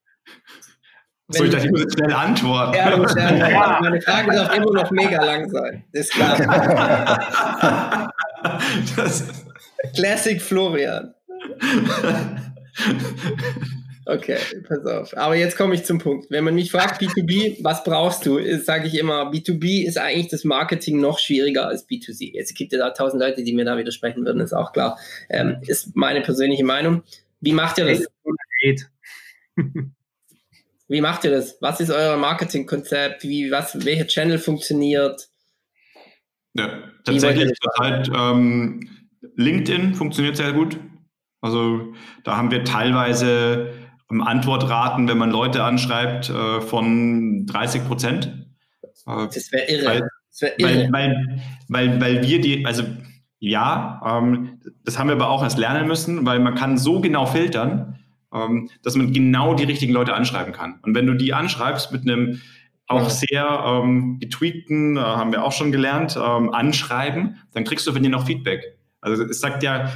[1.28, 2.74] so, ich dachte, ich muss jetzt schnell antworten.
[2.74, 5.84] Ja, du schnell, ja, meine Frage darf immer noch mega lang sein.
[5.92, 8.12] Das ist klar.
[8.96, 9.24] Das
[9.94, 11.14] Classic Florian.
[14.06, 14.38] Okay,
[14.68, 15.16] pass auf.
[15.16, 16.30] Aber jetzt komme ich zum Punkt.
[16.30, 20.44] Wenn man mich fragt, B2B, was brauchst du, sage ich immer, B2B ist eigentlich das
[20.44, 22.38] Marketing noch schwieriger als B2C.
[22.38, 24.98] Es gibt ja da tausend Leute, die mir da widersprechen würden, ist auch klar.
[25.30, 27.02] Ähm, ist meine persönliche Meinung.
[27.40, 28.06] Wie macht ihr das?
[30.88, 31.56] Wie macht ihr das?
[31.60, 33.22] Was ist euer Marketingkonzept?
[33.22, 35.28] Wie, was, welcher Channel funktioniert?
[36.52, 38.86] Ja, tatsächlich halt ähm,
[39.36, 40.78] LinkedIn funktioniert sehr gut.
[41.40, 43.72] Also da haben wir teilweise
[44.20, 48.46] Antwortraten, wenn man Leute anschreibt, äh, von 30 Prozent.
[49.06, 49.86] Äh, das wäre irre.
[49.86, 50.00] Weil,
[50.40, 50.92] wär irre.
[50.92, 52.84] Weil, weil, weil, weil wir die, also
[53.38, 57.26] ja, ähm, das haben wir aber auch erst lernen müssen, weil man kann so genau
[57.26, 57.98] filtern,
[58.32, 60.78] ähm, dass man genau die richtigen Leute anschreiben kann.
[60.82, 62.40] Und wenn du die anschreibst mit einem
[62.86, 67.92] auch sehr ähm, getweakten, äh, haben wir auch schon gelernt, ähm, anschreiben, dann kriegst du
[67.92, 68.78] von dir noch Feedback.
[69.00, 69.90] Also es sagt ja,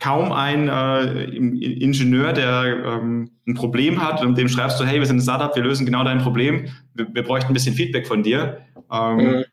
[0.00, 5.06] kaum ein äh, Ingenieur, der ähm, ein Problem hat und dem schreibst du, hey, wir
[5.06, 8.22] sind ein Startup, wir lösen genau dein Problem, wir, wir bräuchten ein bisschen Feedback von
[8.22, 8.58] dir.
[8.92, 9.44] Ähm, mhm.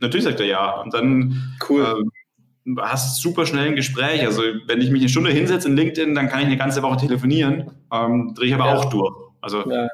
[0.00, 0.80] Natürlich sagt er ja.
[0.80, 2.04] Und dann cool.
[2.66, 4.24] äh, hast super schnell ein Gespräch.
[4.24, 6.98] Also wenn ich mich eine Stunde hinsetze in LinkedIn, dann kann ich eine ganze Woche
[6.98, 8.76] telefonieren, ähm, drehe ich aber ja.
[8.76, 9.14] auch durch.
[9.40, 9.68] Also.
[9.70, 9.88] Ja.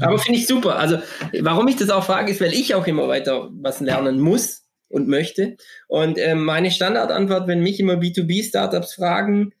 [0.00, 0.76] Aber finde ich super.
[0.76, 0.98] Also
[1.40, 5.08] warum ich das auch frage, ist, weil ich auch immer weiter was lernen muss und
[5.08, 5.56] möchte.
[5.88, 9.52] Und äh, meine Standardantwort, wenn mich immer B2B-Startups fragen,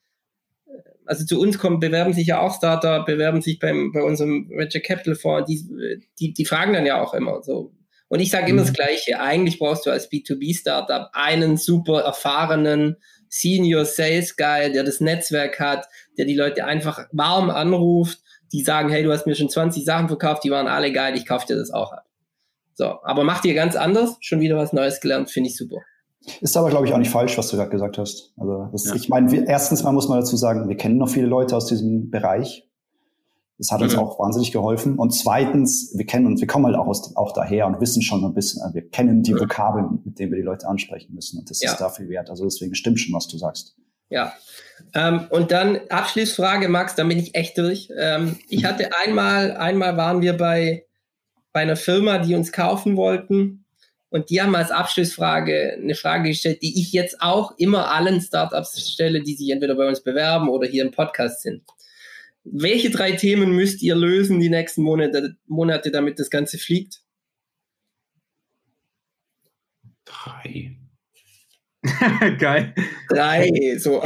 [0.66, 0.72] äh,
[1.04, 4.82] also zu uns kommen, bewerben sich ja auch Startup, bewerben sich beim, bei unserem Venture
[4.82, 7.72] Capital Fonds, die, die, die fragen dann ja auch immer so.
[8.08, 8.66] Und ich sage immer mhm.
[8.66, 9.20] das Gleiche.
[9.20, 12.96] Eigentlich brauchst du als B2B-Startup einen super erfahrenen
[13.28, 18.20] Senior Sales Guy, der das Netzwerk hat, der die Leute einfach warm anruft,
[18.52, 21.26] die sagen, hey, du hast mir schon 20 Sachen verkauft, die waren alle geil, ich
[21.26, 22.04] kaufe dir das auch ab.
[22.76, 25.78] So, aber macht ihr ganz anders, schon wieder was Neues gelernt, finde ich super.
[26.42, 28.34] Ist aber, glaube ich, auch nicht falsch, was du gerade gesagt hast.
[28.36, 28.94] Also, das, ja.
[28.94, 32.10] ich meine, erstens mal muss man dazu sagen, wir kennen noch viele Leute aus diesem
[32.10, 32.68] Bereich.
[33.58, 34.00] Das hat uns mhm.
[34.00, 34.98] auch wahnsinnig geholfen.
[34.98, 38.22] Und zweitens, wir kennen uns, wir kommen halt auch, aus, auch daher und wissen schon
[38.22, 41.38] ein bisschen, also wir kennen die Vokabeln, mit denen wir die Leute ansprechen müssen.
[41.38, 41.72] Und das ja.
[41.72, 42.28] ist dafür wert.
[42.28, 43.76] Also deswegen stimmt schon, was du sagst.
[44.10, 44.34] Ja.
[44.92, 47.88] Ähm, und dann Abschlussfrage, Max, dann bin ich echt durch.
[47.98, 50.85] Ähm, ich hatte einmal, einmal waren wir bei
[51.56, 53.64] bei einer Firma, die uns kaufen wollten.
[54.10, 58.78] Und die haben als Abschlussfrage eine Frage gestellt, die ich jetzt auch immer allen Startups
[58.92, 61.62] stelle, die sich entweder bei uns bewerben oder hier im Podcast sind.
[62.44, 67.00] Welche drei Themen müsst ihr lösen die nächsten Monate, Monate damit das Ganze fliegt?
[70.04, 70.76] Drei.
[72.38, 72.74] Geil.
[73.08, 74.02] Drei, so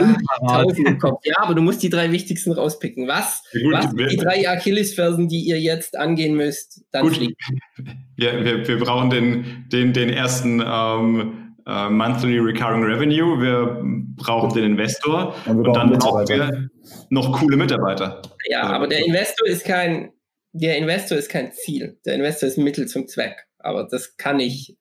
[0.46, 1.20] tausend im Kopf.
[1.24, 3.08] Ja, aber du musst die drei wichtigsten rauspicken.
[3.08, 6.84] Was, ja, gut, was sind die drei Achillesfersen, die ihr jetzt angehen müsst?
[6.92, 7.16] Dann gut.
[7.16, 7.40] fliegt.
[8.16, 13.82] Ja, wir, wir brauchen den, den, den ersten ähm, uh, Monthly Recurring Revenue, wir
[14.16, 16.68] brauchen den Investor ja, und dann brauchen wir
[17.08, 18.20] noch coole Mitarbeiter.
[18.50, 20.12] Ja, aber der Investor ist kein,
[20.52, 21.98] der Investor ist kein Ziel.
[22.04, 23.46] Der Investor ist ein Mittel zum Zweck.
[23.58, 24.76] Aber das kann ich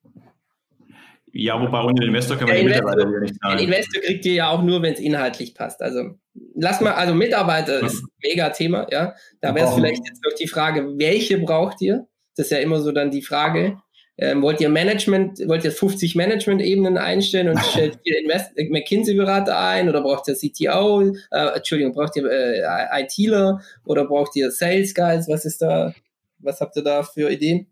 [1.34, 3.58] ja, wobei ohne den Investor können wir die Mitarbeiter wieder nicht zahlen.
[3.58, 5.82] Den Investor kriegt ihr ja auch nur, wenn es inhaltlich passt.
[5.82, 6.16] Also
[6.56, 9.14] lass mal, also Mitarbeiter ist ein mega Thema, ja.
[9.42, 12.08] Da wäre es vielleicht jetzt noch die Frage, welche braucht ihr?
[12.36, 13.78] Das ist ja immer so dann die Frage.
[14.22, 19.88] Ähm, wollt ihr Management, wollt ihr 50 Management-Ebenen einstellen und stellt ihr Invest McKinsey-Berater ein
[19.88, 25.30] oder braucht ihr CTO, äh, Entschuldigung, braucht ihr äh, ITler oder braucht ihr Sales Guys?
[25.30, 25.94] Was ist da,
[26.40, 27.68] was habt ihr da für Ideen?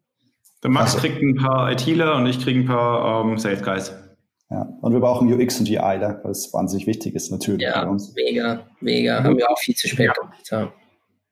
[0.69, 3.93] Max also, kriegt ein paar ITler und ich kriege ein paar ähm, Sales Guys.
[4.49, 7.89] Ja, und wir brauchen UX und UI, da, was wahnsinnig wichtig ist natürlich ja, bei
[7.89, 8.13] uns.
[8.15, 9.21] Mega, mega.
[9.23, 10.49] Haben wir auch viel zu spät gemacht.
[10.49, 10.71] Ja.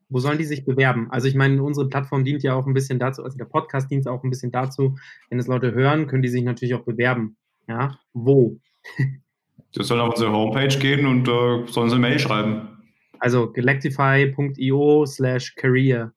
[0.10, 1.08] Wo sollen die sich bewerben?
[1.12, 4.08] Also ich meine, unsere Plattform dient ja auch ein bisschen dazu, also der Podcast dient
[4.08, 4.98] auch ein bisschen dazu,
[5.30, 7.38] wenn es Leute hören, können die sich natürlich auch bewerben.
[7.68, 8.58] Ja, wo?
[9.74, 12.70] Das soll auf unsere Homepage gehen und äh, sollen sie eine Mail schreiben.
[13.20, 16.14] Also galactify.io slash career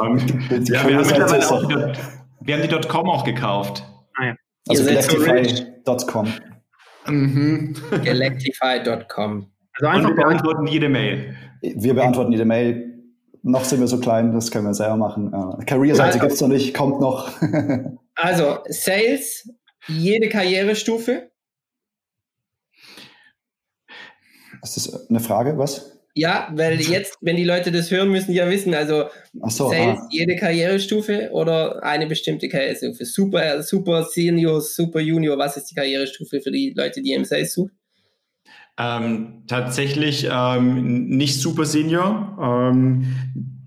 [0.00, 0.18] um,
[0.64, 1.74] ja, wir, haben mittlerweile auch die,
[2.40, 3.84] wir haben die .com auch gekauft.
[4.16, 4.34] Ah, ja.
[4.68, 6.32] Also galactify.com.
[7.06, 7.74] Mhm.
[8.04, 9.52] Galactify.com.
[9.74, 11.36] Also einfach Und wir beantworten jede Mail.
[11.60, 12.90] Wir beantworten jede Mail.
[13.42, 15.34] Noch sind wir so klein, das können wir selber machen.
[15.34, 17.30] Uh, Career-Seite also, gibt es noch nicht, kommt noch.
[18.14, 19.50] also Sales,
[19.86, 21.30] jede Karrierestufe.
[24.62, 25.93] Ist das eine Frage, was?
[26.16, 29.06] Ja, weil jetzt, wenn die Leute das hören, müssen die ja wissen, also
[29.48, 30.08] so, Sales, ah.
[30.10, 33.04] jede Karrierestufe oder eine bestimmte Karrierestufe.
[33.04, 37.54] Super, super Senior, Super Junior, was ist die Karrierestufe für die Leute, die im Sales
[37.54, 37.72] suchen?
[38.78, 42.38] Ähm, tatsächlich ähm, nicht Super Senior.
[42.40, 43.06] Ähm,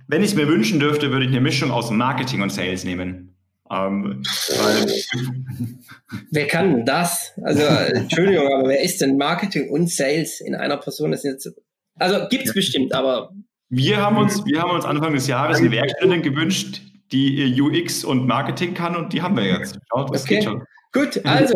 [0.08, 3.36] wenn ich es mir wünschen dürfte, würde ich eine Mischung aus Marketing und Sales nehmen.
[3.70, 4.24] Ähm,
[6.32, 7.34] wer kann das?
[7.44, 11.12] Also, Entschuldigung, aber wer ist denn Marketing und Sales in einer Person?
[11.12, 11.54] Das sind jetzt
[12.00, 12.54] also gibt es ja.
[12.54, 13.32] bestimmt, aber.
[13.70, 16.82] Wir haben, uns, wir haben uns Anfang des Jahres eine Werkstättin gewünscht,
[17.12, 19.78] die UX und Marketing kann und die haben wir jetzt.
[19.90, 20.36] Schaut, das okay.
[20.36, 20.64] geht schon.
[20.94, 21.54] Gut, also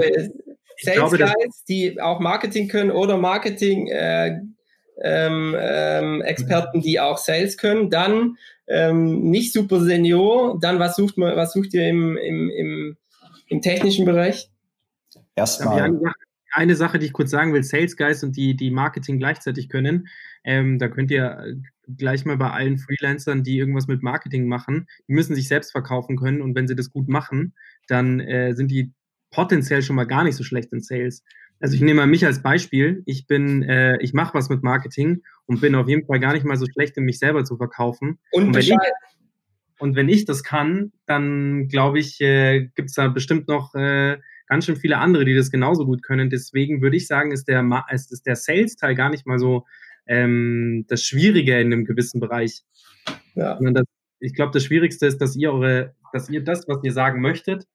[0.82, 4.39] Sales glaube, Guys, die auch Marketing können oder Marketing äh,
[5.04, 8.38] ähm, ähm, Experten, die auch Sales können, dann
[8.68, 12.98] ähm, nicht super Senior, dann was sucht man, was sucht ihr im, im, im,
[13.48, 14.50] im technischen Bereich?
[15.36, 16.00] Erstmal.
[16.54, 20.10] Eine Sache, die ich kurz sagen will, Sales Guys und die, die Marketing gleichzeitig können,
[20.44, 21.56] ähm, da könnt ihr äh,
[21.98, 26.18] gleich mal bei allen Freelancern, die irgendwas mit Marketing machen, die müssen sich selbst verkaufen
[26.18, 27.54] können und wenn sie das gut machen,
[27.88, 28.94] dann äh, sind die
[29.32, 31.24] potenziell schon mal gar nicht so schlecht in Sales.
[31.60, 33.04] Also ich nehme mal mich als Beispiel.
[33.06, 36.46] Ich bin, äh, ich mache was mit Marketing und bin auf jeden Fall gar nicht
[36.46, 38.20] mal so schlecht, in mich selber zu verkaufen.
[38.32, 38.76] Und, und, wenn, ich,
[39.80, 44.18] und wenn ich das kann, dann glaube ich, äh, gibt es da bestimmt noch äh,
[44.48, 46.30] ganz schön viele andere, die das genauso gut können.
[46.30, 49.66] Deswegen würde ich sagen, ist der, ist der Sales-Teil gar nicht mal so
[50.08, 52.62] ähm, das Schwierige in einem gewissen Bereich.
[53.36, 53.60] Ja.
[53.60, 53.86] Das,
[54.20, 57.66] ich glaube, das Schwierigste ist, dass ihr eure, dass ihr das, was ihr sagen möchtet,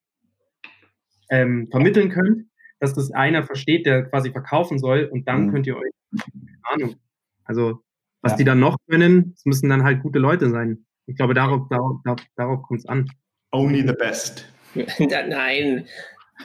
[1.29, 2.45] ähm, vermitteln könnt,
[2.79, 5.51] dass das einer versteht, der quasi verkaufen soll und dann mhm.
[5.51, 6.95] könnt ihr euch, keine Ahnung,
[7.43, 7.81] also
[8.21, 8.37] was ja.
[8.37, 10.85] die dann noch können, es müssen dann halt gute Leute sein.
[11.05, 13.09] Ich glaube, darauf, darauf, darauf, darauf kommt es an.
[13.51, 14.45] Only the best.
[14.99, 15.85] nein,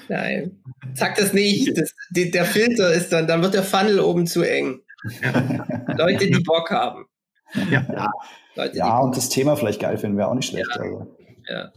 [0.09, 0.63] nein.
[0.95, 1.77] Sag das nicht.
[1.77, 4.81] Das, die, der Filter ist dann, dann wird der Funnel oben zu eng.
[5.05, 5.95] Ja.
[5.97, 7.07] Leute, die Bock haben.
[7.71, 8.11] Ja, ja.
[8.55, 10.69] Leute, ja und das Thema vielleicht geil finden, wäre auch nicht schlecht.
[10.75, 10.81] Ja.
[10.81, 11.17] Also.
[11.49, 11.73] ja.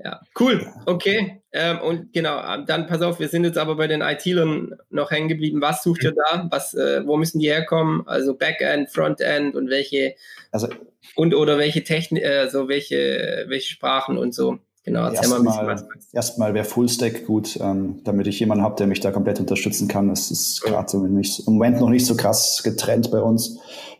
[0.00, 0.64] Ja, cool.
[0.86, 1.42] Okay.
[1.50, 5.10] Ähm, und genau, ähm, dann pass auf, wir sind jetzt aber bei den IT-Lern noch
[5.10, 5.60] hängen geblieben.
[5.60, 6.46] Was sucht ihr da?
[6.50, 8.06] Was, äh, wo müssen die herkommen?
[8.06, 10.14] Also Backend, Frontend und welche
[10.52, 10.68] also,
[11.16, 14.60] und oder welche Technik, äh, so welche, welche Sprachen und so.
[14.88, 16.14] Genau, erzähl mal ein bisschen was.
[16.14, 20.08] Erstmal wäre Fullstack gut, ähm, damit ich jemanden habe, der mich da komplett unterstützen kann.
[20.08, 23.58] Das ist gerade so nicht, im Moment noch nicht so krass getrennt bei uns.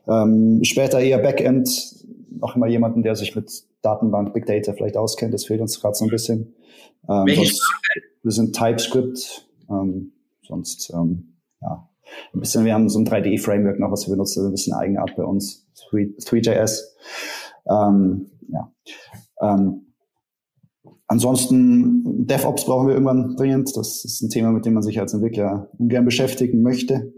[0.09, 1.69] Ähm, später eher Backend,
[2.31, 5.35] noch immer jemanden, der sich mit Datenbank, Big Data vielleicht auskennt.
[5.35, 6.55] Das fehlt uns gerade so ein bisschen.
[7.07, 7.63] Ähm, sonst,
[8.23, 10.13] wir sind TypeScript, ähm,
[10.43, 11.87] sonst ähm, ja,
[12.33, 15.25] ein bisschen, wir haben so ein 3D-Framework noch, was wir benutzen, ein bisschen Eigenart bei
[15.25, 16.97] uns, 3.js.
[17.69, 18.73] Ähm, ja.
[21.09, 23.75] Ansonsten, DevOps brauchen wir irgendwann dringend.
[23.77, 27.15] Das ist ein Thema, mit dem man sich als Entwickler ungern beschäftigen möchte.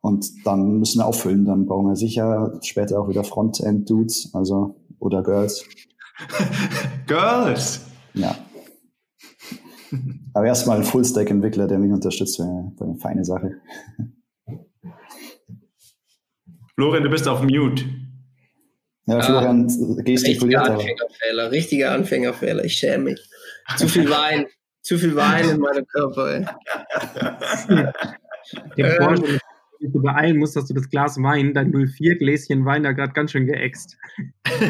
[0.00, 1.44] Und dann müssen wir auffüllen.
[1.44, 5.64] Dann brauchen wir sicher später auch wieder Frontend-Dudes, also oder Girls.
[7.06, 7.82] Girls!
[8.14, 8.34] Ja.
[10.32, 13.56] Aber erstmal ein Full-Stack-Entwickler, der mich unterstützt, wäre eine feine Sache.
[16.74, 17.84] Florian, du bist auf Mute.
[19.06, 20.62] Ja, Florian ah, gestikuliert.
[20.62, 22.64] Richtiger Anfängerfehler, richtiger Anfängerfehler.
[22.64, 23.28] Ich schäme mich.
[23.76, 24.46] Zu viel Wein.
[24.82, 26.34] zu viel Wein in meinem Körper.
[26.34, 26.46] Ey.
[28.76, 29.38] Dem ähm,
[29.82, 33.46] dich beeilen musst, dass du das Glas Wein, dein 04-Gläschen Wein da gerade ganz schön
[33.46, 33.96] geäxt.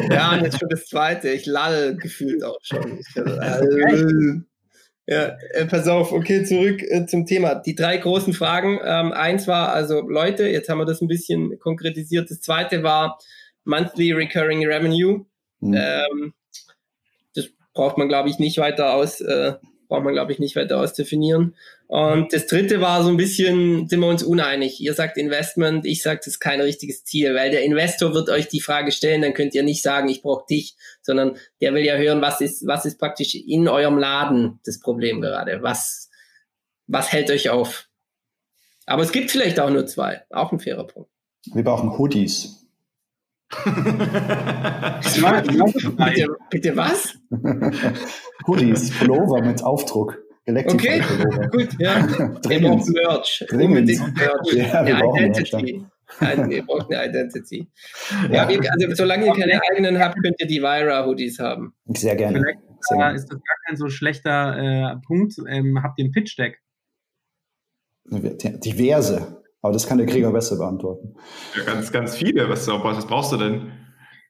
[0.09, 1.29] Ja, und jetzt schon das zweite.
[1.29, 2.99] Ich lall gefühlt auch schon.
[2.99, 4.41] Ich, äh,
[5.05, 7.55] ja, äh, pass auf, okay, zurück äh, zum Thema.
[7.55, 8.79] Die drei großen Fragen.
[8.83, 12.31] Ähm, eins war also Leute, jetzt haben wir das ein bisschen konkretisiert.
[12.31, 13.19] Das zweite war
[13.65, 15.25] Monthly Recurring Revenue.
[15.59, 15.75] Mhm.
[15.75, 16.33] Ähm,
[17.33, 19.53] das braucht man, glaube ich, nicht weiter aus, äh,
[19.87, 21.55] braucht man, glaube ich, nicht weiter ausdefinieren.
[21.87, 24.81] Und das dritte war so ein bisschen, sind wir uns uneinig.
[24.81, 28.47] Ihr sagt Investment, ich sage, das ist kein richtiges Ziel, weil der Investor wird euch
[28.47, 31.95] die Frage stellen, dann könnt ihr nicht sagen, ich brauche dich, sondern der will ja
[31.95, 35.61] hören, was ist, was ist praktisch in eurem Laden das Problem gerade?
[35.61, 36.09] Was,
[36.87, 37.87] was hält euch auf?
[38.85, 41.11] Aber es gibt vielleicht auch nur zwei, auch ein fairer Punkt.
[41.53, 42.62] Wir brauchen Hoodies.
[45.97, 47.15] Bitte, bitte was?
[48.47, 50.17] Hoodies, Pullover mit Aufdruck.
[50.45, 51.01] Okay,
[51.51, 52.05] gut, ja.
[52.41, 52.89] Dringend.
[52.89, 53.45] Merch.
[53.49, 53.87] Dringend.
[53.87, 54.53] Merch.
[54.53, 55.85] Ja, eine Identity.
[56.49, 57.67] Ihr braucht eine Identity.
[58.29, 58.59] Ja, ja.
[58.71, 61.73] also solange ihr keine eigenen habt, könnt ihr die Vira-Hoodies haben.
[61.87, 62.39] Sehr gerne.
[62.39, 63.15] Vielleicht Sehr gerne.
[63.15, 65.35] ist das gar kein so schlechter äh, Punkt.
[65.47, 66.59] Ähm, habt ihr ein Pitch-Deck?
[68.05, 69.42] Diverse.
[69.63, 71.15] Aber das kann der Krieger besser beantworten.
[71.57, 72.47] Ja, ganz, ganz viele.
[72.49, 73.71] Was, was brauchst du denn?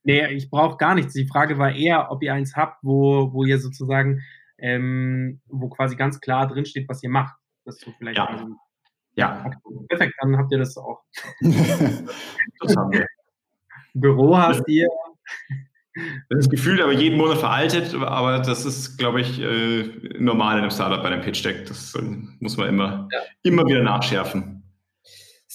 [0.04, 1.14] Nee, ich brauche gar nichts.
[1.14, 4.22] Die Frage war eher, ob ihr eins habt, wo, wo ihr sozusagen
[4.64, 7.36] ähm, wo quasi ganz klar drinsteht, was ihr macht.
[7.66, 8.26] Das so vielleicht ja.
[8.26, 8.48] Also,
[9.16, 9.52] ja.
[9.90, 11.02] Perfekt, dann habt ihr das auch.
[11.42, 13.06] das haben wir.
[13.94, 14.88] Büro hast ihr.
[16.30, 19.84] Das ist gefühlt aber jeden Monat veraltet, aber das ist, glaube ich, äh,
[20.18, 21.68] normal in einem Startup bei einem Pitch Deck.
[21.68, 22.02] Das äh,
[22.40, 23.20] muss man immer, ja.
[23.44, 24.63] immer wieder nachschärfen.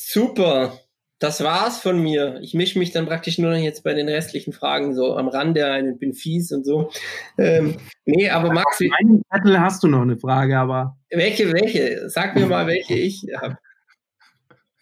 [0.00, 0.78] Super.
[1.18, 2.38] Das war's von mir.
[2.40, 5.66] Ich mische mich dann praktisch nur noch jetzt bei den restlichen Fragen so am Rande
[5.66, 6.92] ein und bin fies und so.
[7.36, 8.80] Ähm, nee, aber Max.
[8.80, 10.96] Auf meinem Zettel hast du noch eine Frage, aber.
[11.10, 12.08] Welche, welche?
[12.08, 13.58] Sag mir mal, welche ich habe.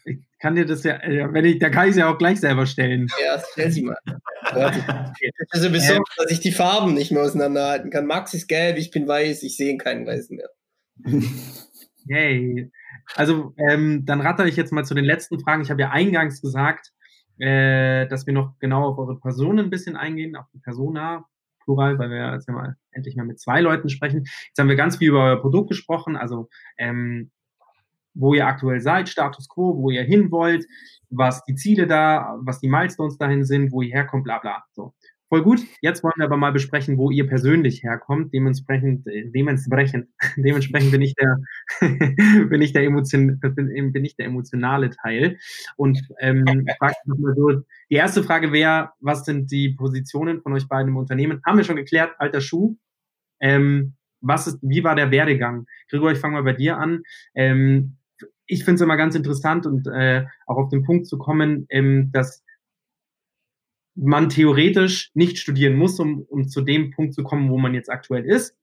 [0.05, 2.67] Ich kann dir das ja, wenn ich, da kann ich es ja auch gleich selber
[2.67, 3.07] stellen.
[3.25, 3.97] Ja, stell sie mal.
[4.53, 8.05] Das ist ja besonders, ähm, dass ich die Farben nicht mehr auseinanderhalten kann.
[8.05, 10.51] Max ist gelb, ich bin weiß, ich sehe keinen Weißen mehr.
[12.07, 12.71] Yay.
[13.15, 15.63] Also ähm, dann ratter ich jetzt mal zu den letzten Fragen.
[15.63, 16.93] Ich habe ja eingangs gesagt,
[17.39, 21.27] äh, dass wir noch genau auf eure Person ein bisschen eingehen, auf die Persona,
[21.65, 24.25] Plural, weil wir jetzt ja mal endlich mal mit zwei Leuten sprechen.
[24.25, 26.49] Jetzt haben wir ganz viel über euer Produkt gesprochen, also
[26.79, 27.31] ähm,
[28.15, 30.65] wo ihr aktuell seid, Status Quo, wo ihr hin wollt,
[31.11, 34.65] was die Ziele da, was die Milestones dahin sind, wo ihr herkommt, bla bla.
[34.73, 34.95] So.
[35.29, 35.61] Voll gut.
[35.81, 38.33] Jetzt wollen wir aber mal besprechen, wo ihr persönlich herkommt.
[38.33, 41.37] Dementsprechend, äh, dementsprechend, dementsprechend bin ich der,
[42.49, 45.39] bin ich der emotion, bin, bin ich der emotionale Teil.
[45.77, 46.45] Und ähm,
[47.35, 51.43] so, die erste Frage wäre, was sind die Positionen von euch beiden im Unternehmen?
[51.45, 52.77] Haben wir schon geklärt, alter Schuh.
[53.41, 55.67] Ähm, was ist, wie war der Werdegang?
[55.91, 57.03] Gregor, ich fange mal bei dir an.
[57.35, 57.97] Ähm,
[58.47, 62.11] ich finde es immer ganz interessant und äh, auch auf den Punkt zu kommen, ähm,
[62.13, 62.45] dass
[63.97, 67.91] man theoretisch nicht studieren muss, um, um zu dem Punkt zu kommen, wo man jetzt
[67.91, 68.55] aktuell ist.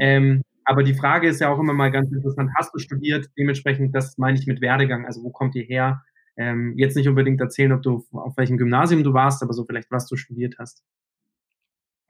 [0.00, 3.28] Ähm, aber die Frage ist ja auch immer mal ganz interessant, hast du studiert?
[3.36, 6.02] Dementsprechend, das meine ich mit Werdegang, also wo kommt ihr her?
[6.36, 9.90] Ähm, jetzt nicht unbedingt erzählen, ob du auf welchem Gymnasium du warst, aber so vielleicht,
[9.90, 10.82] was du studiert hast.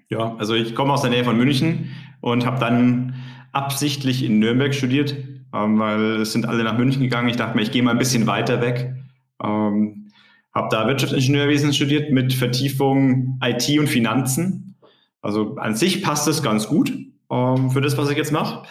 [0.08, 3.14] Ja, also ich komme aus der Nähe von München und habe dann
[3.52, 5.16] absichtlich in Nürnberg studiert,
[5.54, 7.28] ähm, weil es sind alle nach München gegangen.
[7.28, 8.94] Ich dachte mir, ich gehe mal ein bisschen weiter weg.
[9.42, 10.01] Ähm,
[10.54, 14.76] habe da Wirtschaftsingenieurwesen studiert mit Vertiefung IT und Finanzen.
[15.20, 16.92] Also an sich passt es ganz gut
[17.30, 18.66] ähm, für das, was ich jetzt mache.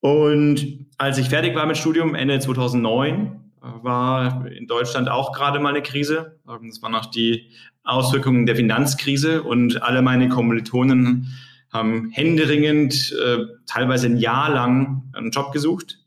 [0.00, 5.70] Und als ich fertig war mit Studium Ende 2009, war in Deutschland auch gerade mal
[5.70, 6.38] eine Krise.
[6.48, 7.50] Ähm, das waren auch die
[7.84, 11.34] Auswirkungen der Finanzkrise und alle meine Kommilitonen
[11.72, 15.98] haben händeringend äh, teilweise ein Jahr lang einen Job gesucht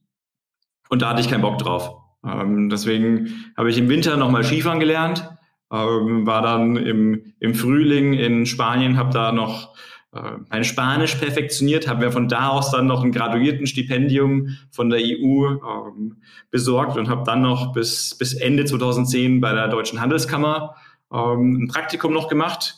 [0.89, 2.00] und da hatte ich keinen Bock drauf.
[2.25, 5.29] Ähm, deswegen habe ich im Winter nochmal Skifahren gelernt,
[5.71, 9.75] ähm, war dann im, im Frühling in Spanien, habe da noch
[10.13, 10.19] äh,
[10.49, 15.47] mein Spanisch perfektioniert, habe mir von da aus dann noch ein Graduiertenstipendium von der EU
[15.47, 16.17] ähm,
[16.49, 20.75] besorgt und habe dann noch bis, bis Ende 2010 bei der Deutschen Handelskammer
[21.13, 22.75] ähm, ein Praktikum noch gemacht.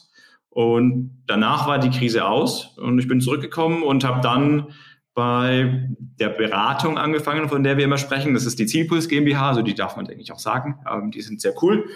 [0.50, 4.68] Und danach war die Krise aus und ich bin zurückgekommen und habe dann
[5.14, 5.88] bei
[6.20, 8.34] der Beratung angefangen, von der wir immer sprechen.
[8.34, 10.80] Das ist die Zielpuls GmbH, also die darf man, denke ich, auch sagen.
[10.92, 11.88] Ähm, die sind sehr cool.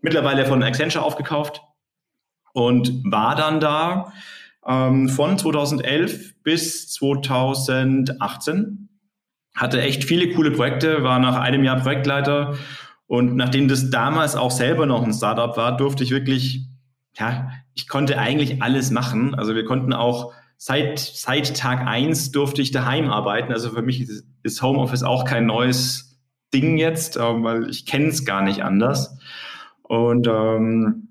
[0.00, 1.62] Mittlerweile von Accenture aufgekauft
[2.52, 4.12] und war dann da
[4.66, 8.88] ähm, von 2011 bis 2018.
[9.54, 12.56] Hatte echt viele coole Projekte, war nach einem Jahr Projektleiter
[13.06, 16.66] und nachdem das damals auch selber noch ein Startup war, durfte ich wirklich,
[17.16, 19.34] ja, ich konnte eigentlich alles machen.
[19.34, 23.52] Also wir konnten auch seit, seit Tag eins durfte ich daheim arbeiten.
[23.52, 24.08] Also für mich
[24.42, 26.20] ist Homeoffice auch kein neues
[26.52, 29.18] Ding jetzt, weil ich kenne es gar nicht anders.
[29.82, 31.08] Und ähm,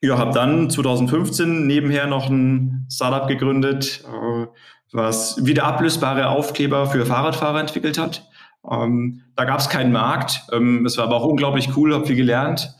[0.00, 4.46] ja, habe dann 2015 nebenher noch ein Startup gegründet, äh,
[4.92, 8.26] was wieder ablösbare Aufkleber für Fahrradfahrer entwickelt hat.
[8.68, 10.42] Ähm, da gab es keinen Markt.
[10.52, 12.74] Ähm, es war aber auch unglaublich cool, habe viel gelernt.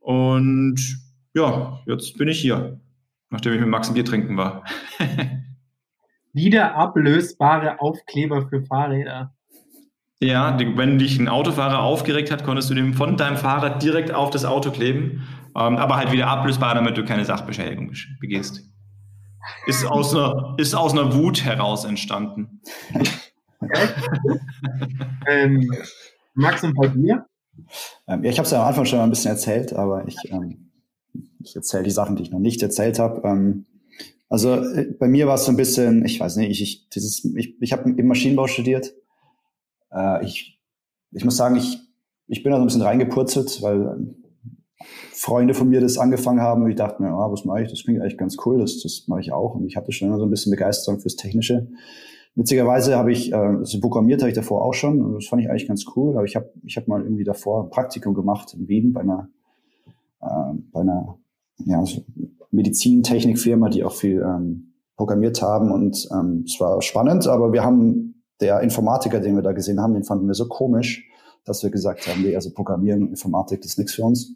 [0.00, 0.78] Und
[1.34, 2.80] ja, jetzt bin ich hier,
[3.30, 4.64] nachdem ich mit Max ein Bier trinken war.
[6.32, 9.34] wieder ablösbare Aufkleber für Fahrräder.
[10.20, 14.12] Ja, die, wenn dich ein Autofahrer aufgeregt hat, konntest du dem von deinem Fahrrad direkt
[14.12, 15.26] auf das Auto kleben,
[15.56, 18.68] ähm, aber halt wieder ablösbar, damit du keine Sachbeschädigung begehst.
[19.66, 22.60] Ist aus einer, ist aus einer Wut heraus entstanden.
[25.28, 25.70] ähm,
[26.34, 27.26] Max und bei dir?
[28.08, 30.16] Ähm, ja, ich habe es ja am Anfang schon mal ein bisschen erzählt, aber ich,
[30.30, 30.67] ähm,
[31.42, 33.26] ich erzähle die Sachen, die ich noch nicht erzählt habe.
[33.26, 33.66] Ähm,
[34.28, 37.24] also äh, bei mir war es so ein bisschen, ich weiß nicht, ich, ich, dieses,
[37.24, 38.94] ich, ich habe im Maschinenbau studiert
[39.92, 40.60] äh, ich,
[41.12, 41.78] ich muss sagen, ich,
[42.26, 44.14] ich bin da so ein bisschen reingepurzelt, weil ähm,
[45.12, 47.70] Freunde von mir das angefangen haben und ich dachte mir, ah, was mache ich?
[47.70, 49.54] Das klingt eigentlich ganz cool, das, das mache ich auch.
[49.54, 51.68] Und ich hatte schon immer so ein bisschen Begeisterung fürs Technische.
[52.34, 55.50] Witzigerweise habe ich, äh, also programmiert habe ich davor auch schon und das fand ich
[55.50, 56.16] eigentlich ganz cool.
[56.16, 59.28] Aber ich habe ich hab mal irgendwie davor ein Praktikum gemacht in Wien bei einer,
[60.20, 61.18] äh, bei einer
[61.64, 62.04] ja, so
[62.50, 68.24] Medizintechnikfirma, die auch viel ähm, programmiert haben und ähm, es war spannend, aber wir haben
[68.40, 71.08] der Informatiker, den wir da gesehen haben, den fanden wir so komisch,
[71.44, 74.34] dass wir gesagt haben, nee, also Programmieren, Informatik, das ist nichts für uns.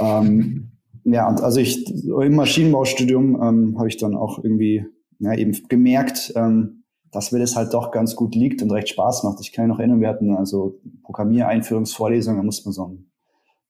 [0.00, 0.72] Ähm,
[1.04, 4.86] ja, und also ich im Maschinenbaustudium ähm, habe ich dann auch irgendwie
[5.18, 9.24] ja, eben gemerkt, ähm, dass mir das halt doch ganz gut liegt und recht Spaß
[9.24, 9.40] macht.
[9.40, 13.10] Ich kann mich noch erinnern, wir hatten also Programmiereinführungsvorlesungen, da musste man so ein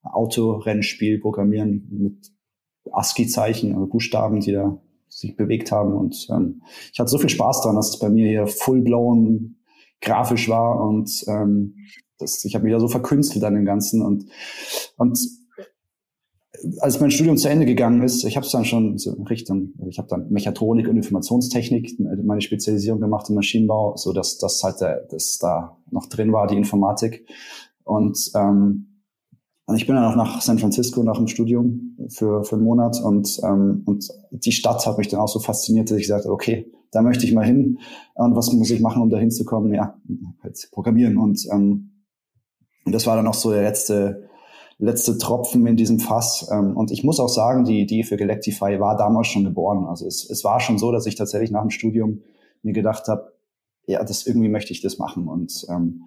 [0.03, 2.33] Autorennspiel programmieren mit
[2.91, 4.79] ASCII-Zeichen, also Buchstaben, die da
[5.09, 5.93] sich bewegt haben.
[5.93, 6.63] Und ähm,
[6.93, 9.57] ich hatte so viel Spaß dran, dass es bei mir hier full-blown
[10.01, 11.77] grafisch war und ähm,
[12.19, 14.03] das, ich habe mich da so verkünstelt an dem Ganzen.
[14.03, 14.27] Und,
[14.97, 15.19] und
[16.79, 19.73] als mein Studium zu Ende gegangen ist, ich habe es dann schon so in Richtung,
[19.89, 24.81] ich habe dann Mechatronik und Informationstechnik meine Spezialisierung gemacht im Maschinenbau, so dass das halt
[24.81, 27.27] der, das da noch drin war, die Informatik.
[27.85, 28.92] Und ähm,
[29.67, 33.01] und ich bin dann auch nach San Francisco nach dem Studium für, für einen Monat
[33.01, 36.35] und, ähm, und die Stadt hat mich dann auch so fasziniert, dass ich gesagt habe,
[36.35, 37.79] okay, da möchte ich mal hin.
[38.15, 39.73] Und was muss ich machen, um da hinzukommen?
[39.73, 39.97] Ja,
[40.43, 41.17] halt programmieren.
[41.17, 41.93] Und, ähm,
[42.85, 44.29] das war dann auch so der letzte,
[44.79, 46.49] letzte Tropfen in diesem Fass.
[46.53, 49.87] Ähm, und ich muss auch sagen, die Idee für Galactify war damals schon geboren.
[49.87, 52.23] Also es, es war schon so, dass ich tatsächlich nach dem Studium
[52.63, 53.33] mir gedacht habe,
[53.87, 55.29] ja, das irgendwie möchte ich das machen.
[55.29, 56.05] Und, ähm,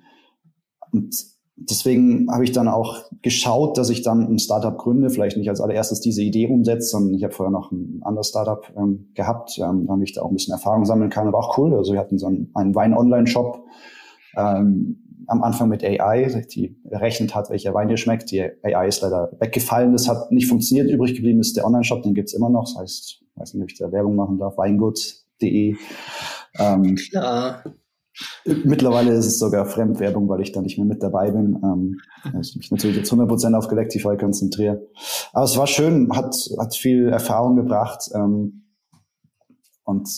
[0.91, 1.16] und
[1.58, 5.62] deswegen habe ich dann auch geschaut, dass ich dann ein Startup gründe, vielleicht nicht als
[5.62, 9.86] allererstes diese Idee umsetze, sondern ich habe vorher noch ein anderes Startup ähm, gehabt, ähm,
[9.88, 11.28] damit ich da auch ein bisschen Erfahrung sammeln kann.
[11.28, 11.74] Aber auch cool.
[11.76, 13.64] Also wir hatten so einen, einen Wein-Online-Shop
[14.38, 18.32] ähm, am Anfang mit AI, die errechnet hat, welcher Wein dir schmeckt.
[18.32, 20.89] Die AI ist leider weggefallen, das hat nicht funktioniert.
[20.89, 22.66] Übrig geblieben ist der Online-Shop, den gibt's immer noch.
[22.66, 25.76] Das heißt, ich weiß nicht, ob ich da Werbung machen darf, weingut.de.
[26.60, 27.64] Ähm, Klar.
[28.45, 31.59] Mittlerweile ist es sogar Fremdwerbung, weil ich da nicht mehr mit dabei bin.
[31.63, 31.99] Ähm,
[32.39, 34.88] ich mich natürlich jetzt 100% auf Galactify konzentriere.
[35.34, 38.09] Aber es war schön, hat, hat viel Erfahrung gebracht.
[38.13, 38.63] Ähm,
[39.84, 40.09] und,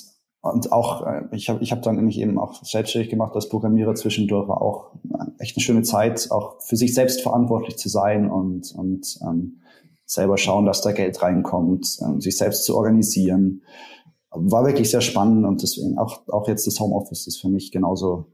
[0.42, 3.96] und auch, äh, ich habe ich hab dann nämlich eben auch selbstständig gemacht als Programmierer
[3.96, 4.92] zwischendurch, war auch
[5.40, 9.62] echt eine schöne Zeit, auch für sich selbst verantwortlich zu sein und, und ähm,
[10.06, 13.64] selber schauen, dass da Geld reinkommt, ähm, sich selbst zu organisieren
[14.32, 18.28] war wirklich sehr spannend und deswegen auch, auch jetzt das Homeoffice ist für mich genauso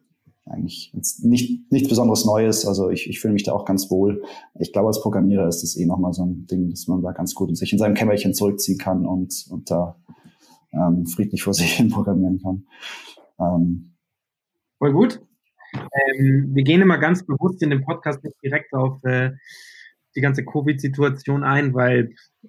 [0.45, 2.65] eigentlich nicht, nichts besonderes Neues.
[2.65, 4.23] Also ich, ich fühle mich da auch ganz wohl.
[4.59, 7.33] Ich glaube, als Programmierer ist das eh nochmal so ein Ding, dass man da ganz
[7.33, 9.95] gut in sich in seinem Kämmerchen zurückziehen kann und, und da
[10.73, 12.65] ähm, friedlich vor sich hin programmieren kann.
[13.39, 13.95] Ähm,
[14.79, 15.21] Voll gut.
[15.73, 19.31] Ähm, wir gehen immer ganz bewusst in dem Podcast nicht direkt auf äh,
[20.15, 22.13] die ganze Covid-Situation ein, weil
[22.43, 22.47] äh,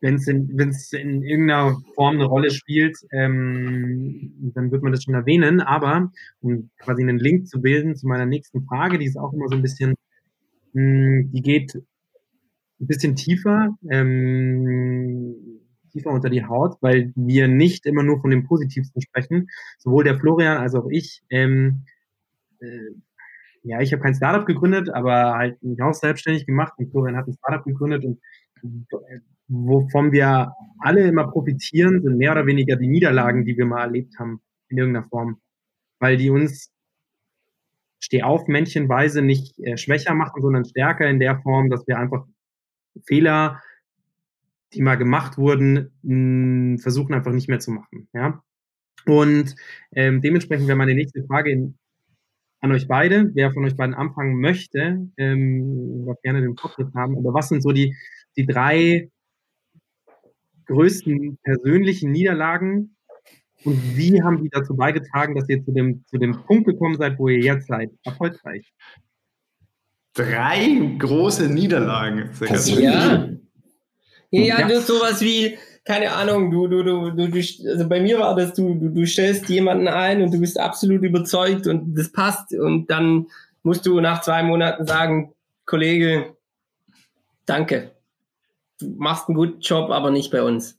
[0.00, 5.04] wenn es in, wenn's in irgendeiner Form eine Rolle spielt, ähm, dann wird man das
[5.04, 5.60] schon erwähnen.
[5.60, 9.48] Aber um quasi einen Link zu bilden zu meiner nächsten Frage, die ist auch immer
[9.48, 9.94] so ein bisschen,
[10.72, 11.74] mh, hm, die geht
[12.80, 15.34] ein bisschen tiefer, ähm,
[15.90, 19.48] tiefer unter die Haut, weil wir nicht immer nur von dem Positivsten sprechen.
[19.78, 21.22] Sowohl der Florian als auch ich.
[21.30, 21.84] Ähm,
[22.60, 22.92] äh,
[23.64, 27.26] ja, ich habe kein Startup gegründet, aber halt mich auch selbstständig gemacht und Florian hat
[27.26, 28.20] ein Startup gegründet und
[29.48, 34.18] wovon wir alle immer profitieren, sind mehr oder weniger die Niederlagen, die wir mal erlebt
[34.18, 35.40] haben, in irgendeiner Form.
[35.98, 36.72] Weil die uns
[38.00, 42.24] Stehauf-Männchenweise nicht äh, schwächer machen, sondern stärker in der Form, dass wir einfach
[43.06, 43.60] Fehler,
[44.72, 48.08] die mal gemacht wurden, mh, versuchen einfach nicht mehr zu machen.
[48.12, 48.42] Ja?
[49.06, 49.56] Und
[49.92, 51.78] ähm, dementsprechend wäre meine nächste Frage in,
[52.60, 57.16] an euch beide, wer von euch beiden anfangen möchte, ähm, darf gerne den Podcast haben,
[57.16, 57.96] aber was sind so die,
[58.36, 59.10] die drei
[60.68, 62.96] größten persönlichen Niederlagen
[63.64, 67.18] und wie haben die dazu beigetragen, dass ihr zu dem, zu dem Punkt gekommen seid,
[67.18, 67.90] wo ihr jetzt seid?
[68.04, 68.72] Erfolgreich.
[70.14, 72.30] Drei große Niederlagen.
[72.66, 73.28] Ja.
[74.30, 78.52] Ja, ja, sowas wie, keine Ahnung, du, du, du, du, also bei mir war das,
[78.52, 82.90] du, du, du stellst jemanden ein und du bist absolut überzeugt und das passt und
[82.90, 83.26] dann
[83.62, 85.32] musst du nach zwei Monaten sagen,
[85.64, 86.36] Kollege,
[87.46, 87.90] danke
[88.80, 90.78] du machst einen guten Job, aber nicht bei uns.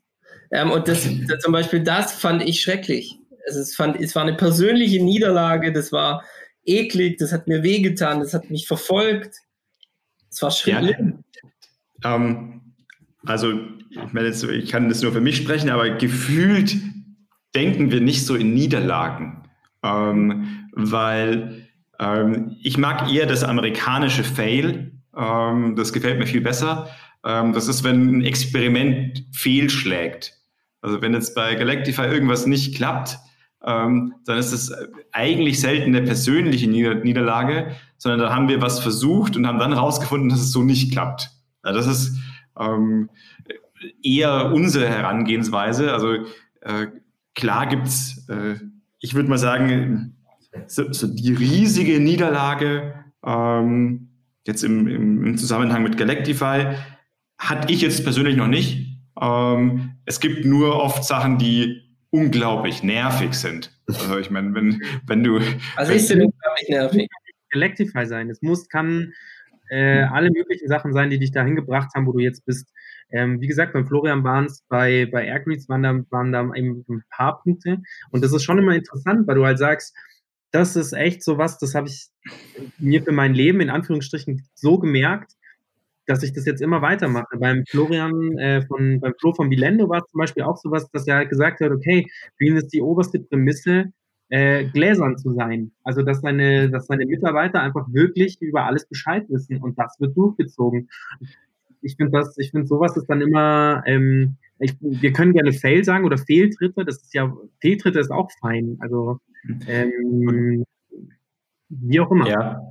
[0.51, 3.17] Ähm, und das, das, zum Beispiel das fand ich schrecklich.
[3.47, 6.23] Also es, fand, es war eine persönliche Niederlage, das war
[6.65, 9.35] eklig, das hat mir wehgetan, das hat mich verfolgt.
[10.29, 11.23] Es war schlimm.
[12.03, 12.15] Ja.
[12.15, 12.61] Ähm,
[13.25, 13.53] also,
[13.89, 16.75] ich, meine jetzt, ich kann das nur für mich sprechen, aber gefühlt
[17.55, 19.49] denken wir nicht so in Niederlagen.
[19.83, 21.67] Ähm, weil
[21.99, 24.91] ähm, ich mag eher das amerikanische Fail.
[25.15, 26.89] Ähm, das gefällt mir viel besser.
[27.25, 30.33] Ähm, das ist, wenn ein Experiment fehlschlägt.
[30.81, 33.17] Also wenn jetzt bei Galactify irgendwas nicht klappt,
[33.65, 34.73] ähm, dann ist es
[35.11, 39.73] eigentlich selten eine persönliche Nieder Niederlage, sondern da haben wir was versucht und haben dann
[39.73, 41.31] herausgefunden, dass es so nicht klappt.
[41.65, 42.17] Ja, das ist
[42.57, 43.09] ähm,
[44.01, 45.93] eher unsere Herangehensweise.
[45.93, 46.13] Also
[46.61, 46.87] äh,
[47.35, 48.55] klar gibt's, äh,
[48.99, 50.15] ich würde mal sagen,
[50.67, 54.09] so, so die riesige Niederlage ähm,
[54.45, 56.75] jetzt im, im, im Zusammenhang mit Galactify
[57.39, 58.99] hatte ich jetzt persönlich noch nicht.
[59.19, 61.81] Ähm, es gibt nur oft Sachen, die
[62.11, 63.71] unglaublich nervig sind.
[63.87, 65.39] Also ich meine, wenn, wenn du.
[65.75, 67.07] Also ist denn unglaublich nervig?
[67.51, 68.29] Electify sein.
[68.29, 69.13] Es muss, kann
[69.69, 72.67] äh, alle möglichen Sachen sein, die dich dahin gebracht haben, wo du jetzt bist.
[73.11, 76.85] Ähm, wie gesagt, beim Florian waren es bei, bei Airgreets waren da, waren da eben
[76.87, 77.79] ein paar Punkte.
[78.11, 79.95] Und das ist schon immer interessant, weil du halt sagst,
[80.51, 82.09] das ist echt so was, das habe ich
[82.77, 85.33] mir für mein Leben in Anführungsstrichen so gemerkt,
[86.09, 87.37] dass ich das jetzt immer weitermache.
[87.37, 91.07] Beim Florian äh, von, beim Flo von Bilendo war es zum Beispiel auch sowas, dass
[91.07, 93.93] er halt gesagt hat, okay, für ihn ist die oberste Prämisse,
[94.29, 95.71] äh, gläsern zu sein.
[95.83, 100.17] Also dass seine, dass seine Mitarbeiter einfach wirklich über alles Bescheid wissen und das wird
[100.17, 100.89] durchgezogen.
[101.81, 105.83] Ich finde das, ich finde sowas ist dann immer, ähm, ich, wir können gerne Fail
[105.83, 107.31] sagen oder Fehltritte, das ist ja,
[107.61, 108.77] Fehltritte ist auch fein.
[108.79, 109.19] Also
[109.67, 110.65] ähm,
[111.69, 112.27] wie auch immer.
[112.27, 112.61] Ja.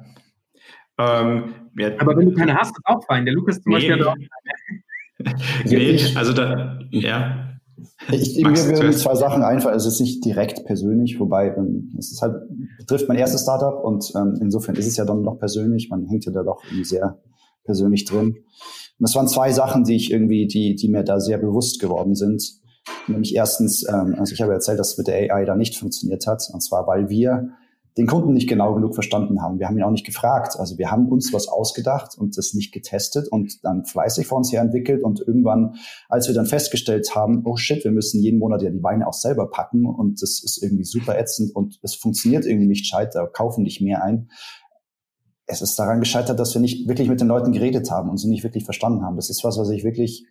[0.99, 3.25] Ähm, ja, Aber wenn du keine hast, ist auch fein.
[3.25, 3.77] Der Lukas zum nee.
[3.77, 4.17] Beispiel hat auch
[5.65, 7.59] Nee, also da, ja.
[8.11, 9.77] Ich, mir würden zwei Sachen einfallen.
[9.77, 12.35] Es ist nicht direkt persönlich, wobei ähm, es ist halt,
[12.79, 15.89] betrifft mein erstes Startup und ähm, insofern ist es ja dann noch persönlich.
[15.91, 17.19] Man hängt ja da doch irgendwie sehr
[17.65, 18.29] persönlich drin.
[18.29, 18.45] Und
[18.99, 22.43] das waren zwei Sachen, die ich irgendwie, die, die mir da sehr bewusst geworden sind.
[23.07, 26.27] Nämlich erstens, ähm, also ich habe erzählt, dass es mit der AI da nicht funktioniert
[26.27, 26.43] hat.
[26.53, 27.51] Und zwar, weil wir
[27.99, 29.59] den Kunden nicht genau genug verstanden haben.
[29.59, 30.55] Wir haben ihn auch nicht gefragt.
[30.57, 34.53] Also wir haben uns was ausgedacht und das nicht getestet und dann fleißig vor uns
[34.53, 35.75] her entwickelt und irgendwann,
[36.09, 39.15] als wir dann festgestellt haben, oh shit, wir müssen jeden Monat ja die Weine auch
[39.15, 43.27] selber packen und das ist irgendwie super ätzend und es funktioniert irgendwie nicht gescheit, da
[43.27, 44.31] kaufen nicht mehr ein.
[45.47, 48.29] Es ist daran gescheitert, dass wir nicht wirklich mit den Leuten geredet haben und sie
[48.29, 49.17] nicht wirklich verstanden haben.
[49.17, 50.25] Das ist was, was ich wirklich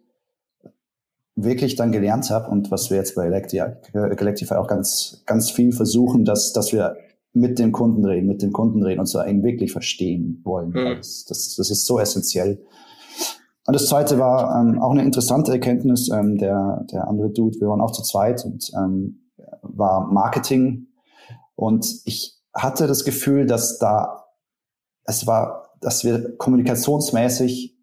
[1.36, 6.26] wirklich dann gelernt habe und was wir jetzt bei Electify auch ganz, ganz viel versuchen,
[6.26, 6.97] dass, dass wir
[7.39, 10.69] mit dem Kunden reden, mit dem Kunden reden und so einen wirklich verstehen wollen.
[10.69, 10.97] Mhm.
[10.97, 12.63] Das, das, das, ist so essentiell.
[13.65, 16.09] Und das zweite war ähm, auch eine interessante Erkenntnis.
[16.09, 19.29] Ähm, der, der andere Dude, wir waren auch zu zweit und ähm,
[19.61, 20.88] war Marketing.
[21.55, 24.25] Und ich hatte das Gefühl, dass da
[25.03, 27.77] es war, dass wir kommunikationsmäßig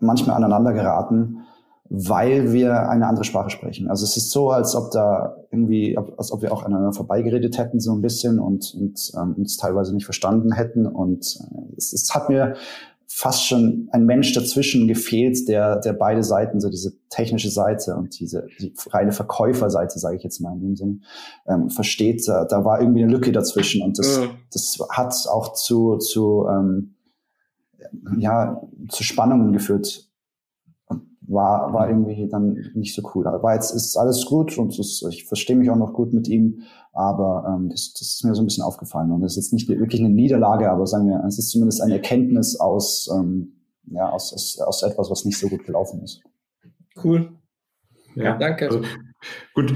[0.00, 1.46] manchmal aneinander geraten
[1.92, 3.88] weil wir eine andere Sprache sprechen.
[3.88, 7.80] Also es ist so, als ob da irgendwie, als ob wir auch aneinander vorbeigeredet hätten
[7.80, 10.86] so ein bisschen und, und ähm, uns teilweise nicht verstanden hätten.
[10.86, 12.54] Und äh, es, es hat mir
[13.08, 18.20] fast schon ein Mensch dazwischen gefehlt, der, der beide Seiten, so diese technische Seite und
[18.20, 21.02] diese die reine Verkäuferseite, sage ich jetzt mal in dem Sinn,
[21.48, 22.22] ähm, versteht.
[22.28, 24.30] Da, da war irgendwie eine Lücke dazwischen und das, mhm.
[24.52, 26.94] das hat auch zu, zu ähm,
[28.16, 30.09] ja, zu Spannungen geführt
[31.30, 33.26] war, war irgendwie dann nicht so cool.
[33.26, 36.62] Aber jetzt ist alles gut und ist, ich verstehe mich auch noch gut mit ihm,
[36.92, 39.12] aber ähm, das, das ist mir so ein bisschen aufgefallen.
[39.12, 41.94] Und es ist jetzt nicht wirklich eine Niederlage, aber sagen wir, es ist zumindest eine
[41.94, 46.20] Erkenntnis aus, ähm, ja, aus, aus, aus etwas, was nicht so gut gelaufen ist.
[47.02, 47.30] Cool.
[48.16, 48.66] Ja, danke.
[48.66, 48.82] Also,
[49.54, 49.72] gut.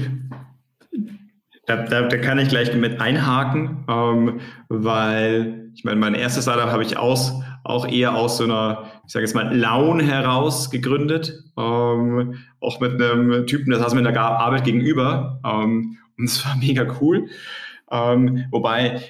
[1.67, 4.39] Da, da, da kann ich gleich mit einhaken, ähm,
[4.69, 9.11] weil ich meine, mein erstes Startup habe ich aus, auch eher aus so einer, ich
[9.11, 11.43] sage jetzt mal, Laune heraus gegründet.
[11.57, 15.39] Ähm, auch mit einem Typen, das saß mir in der Arbeit gegenüber.
[15.43, 17.27] Ähm, und es war mega cool.
[17.91, 19.01] Ähm, wobei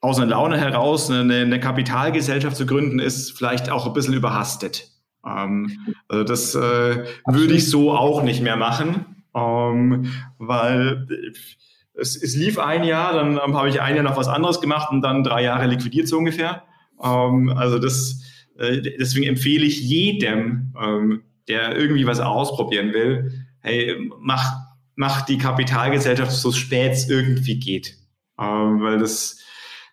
[0.00, 4.88] aus einer Laune heraus eine, eine, Kapitalgesellschaft zu gründen, ist vielleicht auch ein bisschen überhastet.
[5.26, 5.76] Ähm,
[6.08, 11.06] also das äh, würde ich so auch nicht mehr machen, ähm, weil
[11.94, 15.02] es, es, lief ein Jahr, dann habe ich ein Jahr noch was anderes gemacht und
[15.02, 16.62] dann drei Jahre liquidiert so ungefähr.
[17.02, 18.22] Ähm, also das,
[18.58, 24.52] äh, deswegen empfehle ich jedem, ähm, der irgendwie was ausprobieren will, hey, mach,
[24.94, 27.96] mach die Kapitalgesellschaft so spät es irgendwie geht.
[28.38, 29.38] Ähm, weil das,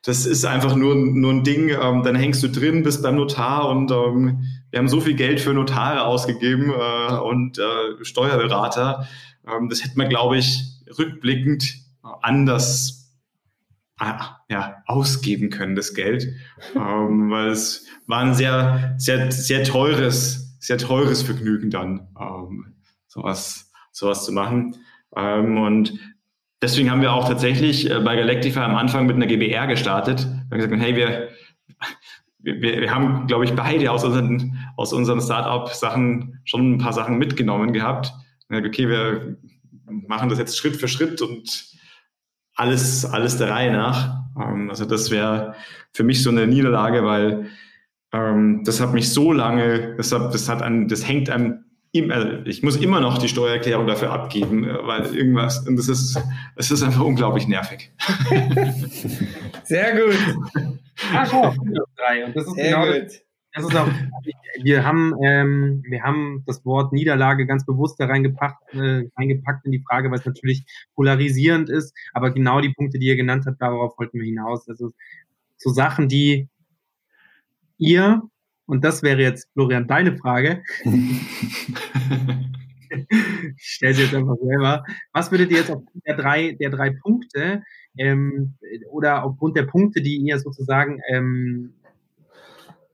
[0.04, 3.70] das ist einfach nur, nur ein Ding, ähm, dann hängst du drin, bist beim Notar
[3.70, 9.08] und ähm, wir haben so viel Geld für Notare ausgegeben äh, und äh, Steuerberater.
[9.48, 10.64] Ähm, das hätte man, glaube ich,
[10.98, 11.76] rückblickend
[12.22, 12.98] anders
[14.00, 16.28] Ah, ja, ausgeben können, das Geld.
[16.76, 22.76] ähm, weil es war ein sehr, sehr, sehr teures, sehr teures Vergnügen dann, ähm,
[23.08, 24.78] sowas, sowas zu machen.
[25.16, 26.00] Ähm, und
[26.62, 30.26] deswegen haben wir auch tatsächlich äh, bei Galactify am Anfang mit einer GBR gestartet.
[30.26, 31.30] Wir haben gesagt, hey, wir,
[32.40, 37.18] wir, wir haben, glaube ich, beide aus unseren, aus unseren Startup-Sachen schon ein paar Sachen
[37.18, 38.14] mitgenommen gehabt.
[38.50, 39.38] Okay, wir
[39.86, 41.76] machen das jetzt Schritt für Schritt und
[42.56, 44.17] alles, alles der Reihe nach.
[44.40, 45.56] Ähm, also das wäre
[45.92, 47.48] für mich so eine Niederlage, weil
[48.14, 51.64] ähm, das hat mich so lange, das hat, das hat an, das hängt einem
[52.10, 56.22] also ich muss immer noch die Steuererklärung dafür abgeben, äh, weil irgendwas, und das ist,
[56.56, 57.92] es ist einfach unglaublich nervig.
[59.64, 60.16] Sehr gut.
[61.14, 61.54] Ach, oh,
[61.96, 62.26] drei.
[62.26, 63.04] Und das ist Sehr genau gut.
[63.06, 63.90] Das, das ist auch,
[64.62, 69.72] wir haben, ähm, wir haben das Wort Niederlage ganz bewusst da reingepackt, äh, reingepackt in
[69.72, 71.96] die Frage, weil es natürlich polarisierend ist.
[72.14, 74.70] Aber genau die Punkte, die ihr genannt habt, darauf wollten wir hinaus.
[74.70, 74.92] Also
[75.58, 76.48] so Sachen, die
[77.78, 78.22] ihr,
[78.66, 80.64] und das wäre jetzt, Florian, deine Frage.
[82.90, 84.84] ich stelle sie jetzt einfach selber.
[85.14, 87.64] Was würdet ihr jetzt aufgrund der drei, der drei Punkte
[87.98, 88.56] ähm,
[88.92, 91.74] oder aufgrund der Punkte, die ihr sozusagen ähm,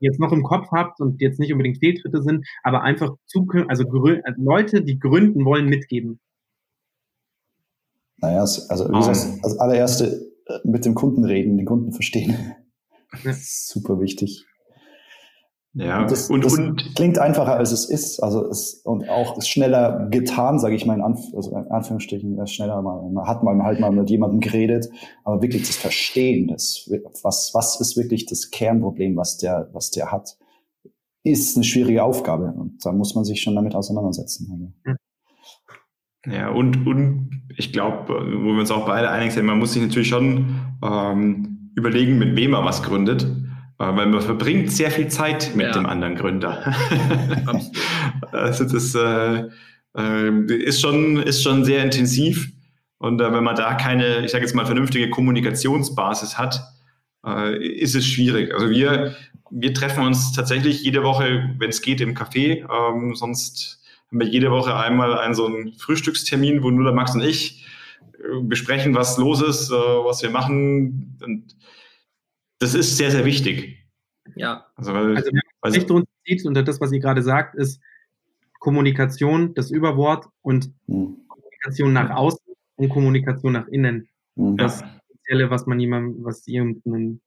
[0.04, 3.84] jetzt noch im Kopf habt und jetzt nicht unbedingt Fehltritte sind, aber einfach Zukün also,
[3.84, 6.20] also Leute, die gründen wollen, mitgeben?
[8.18, 12.54] Naja, also wie gesagt, als allererste äh, mit dem Kunden reden, den Kunden verstehen.
[13.22, 14.44] Das ist super wichtig.
[15.76, 20.08] Ja, das, und, das und klingt einfacher als es ist, also es und auch schneller
[20.08, 23.80] getan, sage ich mal in, Anf also in Anführungsstrichen, schneller mal, man hat mal halt
[23.80, 24.88] mal mit jemandem geredet,
[25.24, 26.88] aber wirklich das Verstehen, das
[27.24, 30.36] was was ist wirklich das Kernproblem, was der was der hat,
[31.24, 32.52] ist eine schwierige Aufgabe.
[32.56, 34.74] Und da muss man sich schon damit auseinandersetzen.
[36.26, 39.82] Ja, und, und ich glaube, wo wir uns auch beide einig sind, man muss sich
[39.82, 43.26] natürlich schon ähm, überlegen, mit wem man was gründet,
[43.78, 45.72] weil man verbringt sehr viel Zeit mit ja.
[45.72, 46.74] dem anderen Gründer.
[48.32, 49.48] also das äh,
[49.96, 52.52] äh, ist, schon, ist schon sehr intensiv.
[52.98, 56.60] Und äh, wenn man da keine, ich sage jetzt mal, vernünftige Kommunikationsbasis hat,
[57.26, 58.52] äh, ist es schwierig.
[58.54, 59.14] Also wir,
[59.50, 62.64] wir treffen uns tatsächlich jede Woche, wenn es geht, im Café.
[62.70, 67.14] Ähm, sonst haben wir jede Woche einmal einen so einen Frühstückstermin, wo nur der Max
[67.14, 67.66] und ich
[68.18, 71.18] äh, besprechen, was los ist, was wir machen.
[71.24, 71.56] Und
[72.64, 73.78] das ist sehr, sehr wichtig.
[74.36, 74.66] Ja.
[74.74, 75.30] Also, weil, also
[75.60, 77.80] was sich uns sieht, und das, was ihr gerade sagt, ist
[78.58, 81.18] Kommunikation, das Überwort und mhm.
[81.28, 82.40] Kommunikation nach außen
[82.76, 84.08] und Kommunikation nach innen.
[84.36, 84.56] Mhm.
[84.56, 87.20] Das Spezielle, was man jemandem, was ihr einem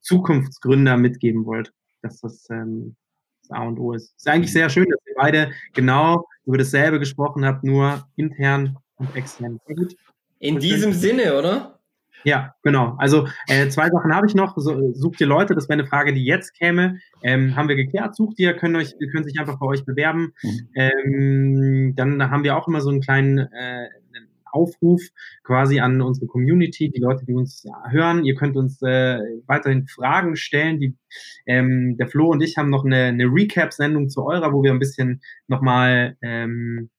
[0.00, 1.72] Zukunftsgründer mitgeben wollt,
[2.02, 2.96] dass das ähm,
[3.42, 4.14] das A und O ist.
[4.16, 9.16] Ist eigentlich sehr schön, dass ihr beide genau über dasselbe gesprochen habt, nur intern und
[9.16, 9.58] extern.
[10.38, 11.80] In diesem Sinne, oder?
[12.24, 12.96] Ja, genau.
[12.98, 14.56] Also äh, zwei Sachen habe ich noch.
[14.56, 16.98] So, sucht ihr Leute, das wäre eine Frage, die jetzt käme.
[17.22, 20.32] Ähm, haben wir geklärt, sucht ihr, können euch, können sich einfach bei euch bewerben.
[20.42, 20.68] Mhm.
[20.74, 23.88] Ähm, dann haben wir auch immer so einen kleinen äh,
[24.54, 25.02] Aufruf
[25.42, 28.24] quasi an unsere Community, die Leute, die uns hören.
[28.24, 30.80] Ihr könnt uns äh, weiterhin Fragen stellen.
[30.80, 30.96] Die,
[31.46, 34.78] ähm, der Flo und ich haben noch eine, eine Recap-Sendung zu eurer, wo wir ein
[34.78, 36.90] bisschen nochmal ähm,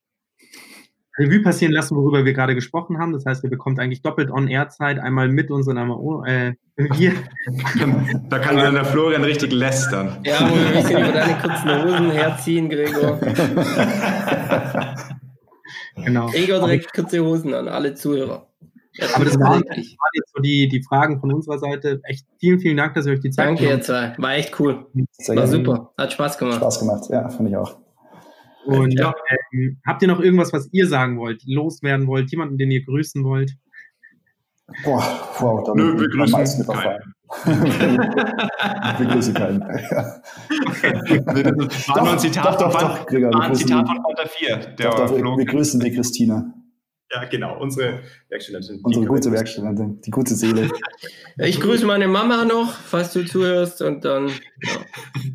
[1.18, 3.14] Revue passieren lassen, worüber wir gerade gesprochen haben.
[3.14, 7.14] Das heißt, ihr bekommt eigentlich doppelt On-Air-Zeit, einmal mit uns und einmal oh, äh, wir.
[8.30, 10.18] Da kann dann der Florian richtig lästern.
[10.26, 13.20] Ja, wo wir ein bisschen über deine kurzen Hosen herziehen, Gregor.
[16.04, 16.28] Genau.
[16.28, 18.48] Gregor direkt kurze Hosen an, alle Zuhörer.
[19.14, 22.00] Aber das waren, das waren jetzt so die, die Fragen von unserer Seite.
[22.04, 24.14] Echt vielen, vielen Dank, dass ihr euch die Zeit Danke, ihr zwei.
[24.18, 24.86] War echt cool.
[25.12, 25.58] Sehr War gerne.
[25.58, 25.94] super.
[25.98, 26.58] Hat Spaß gemacht.
[26.58, 27.78] Spaß gemacht, ja, fand ich auch.
[28.66, 29.14] Und ja.
[29.54, 33.24] ähm, habt ihr noch irgendwas, was ihr sagen wollt, loswerden wollt, jemanden, den ihr grüßen
[33.24, 33.56] wollt?
[34.84, 35.04] Boah,
[35.40, 37.04] wow, da Nö, wir grüßen keinen.
[38.98, 39.60] wir grüßen keinen.
[41.60, 44.58] Das war nur ein Zitat, doch, doch, doch, Gregor, ein Zitat von Walter 4.
[44.58, 46.52] Der doch, doch, wir grüßen die Christina.
[47.12, 48.80] Ja, genau, unsere Werkstudentin.
[48.82, 50.70] Unsere gute Werkstudentin, die gute Seele.
[51.38, 54.34] Ich grüße meine Mama noch, falls du zuhörst und dann ja.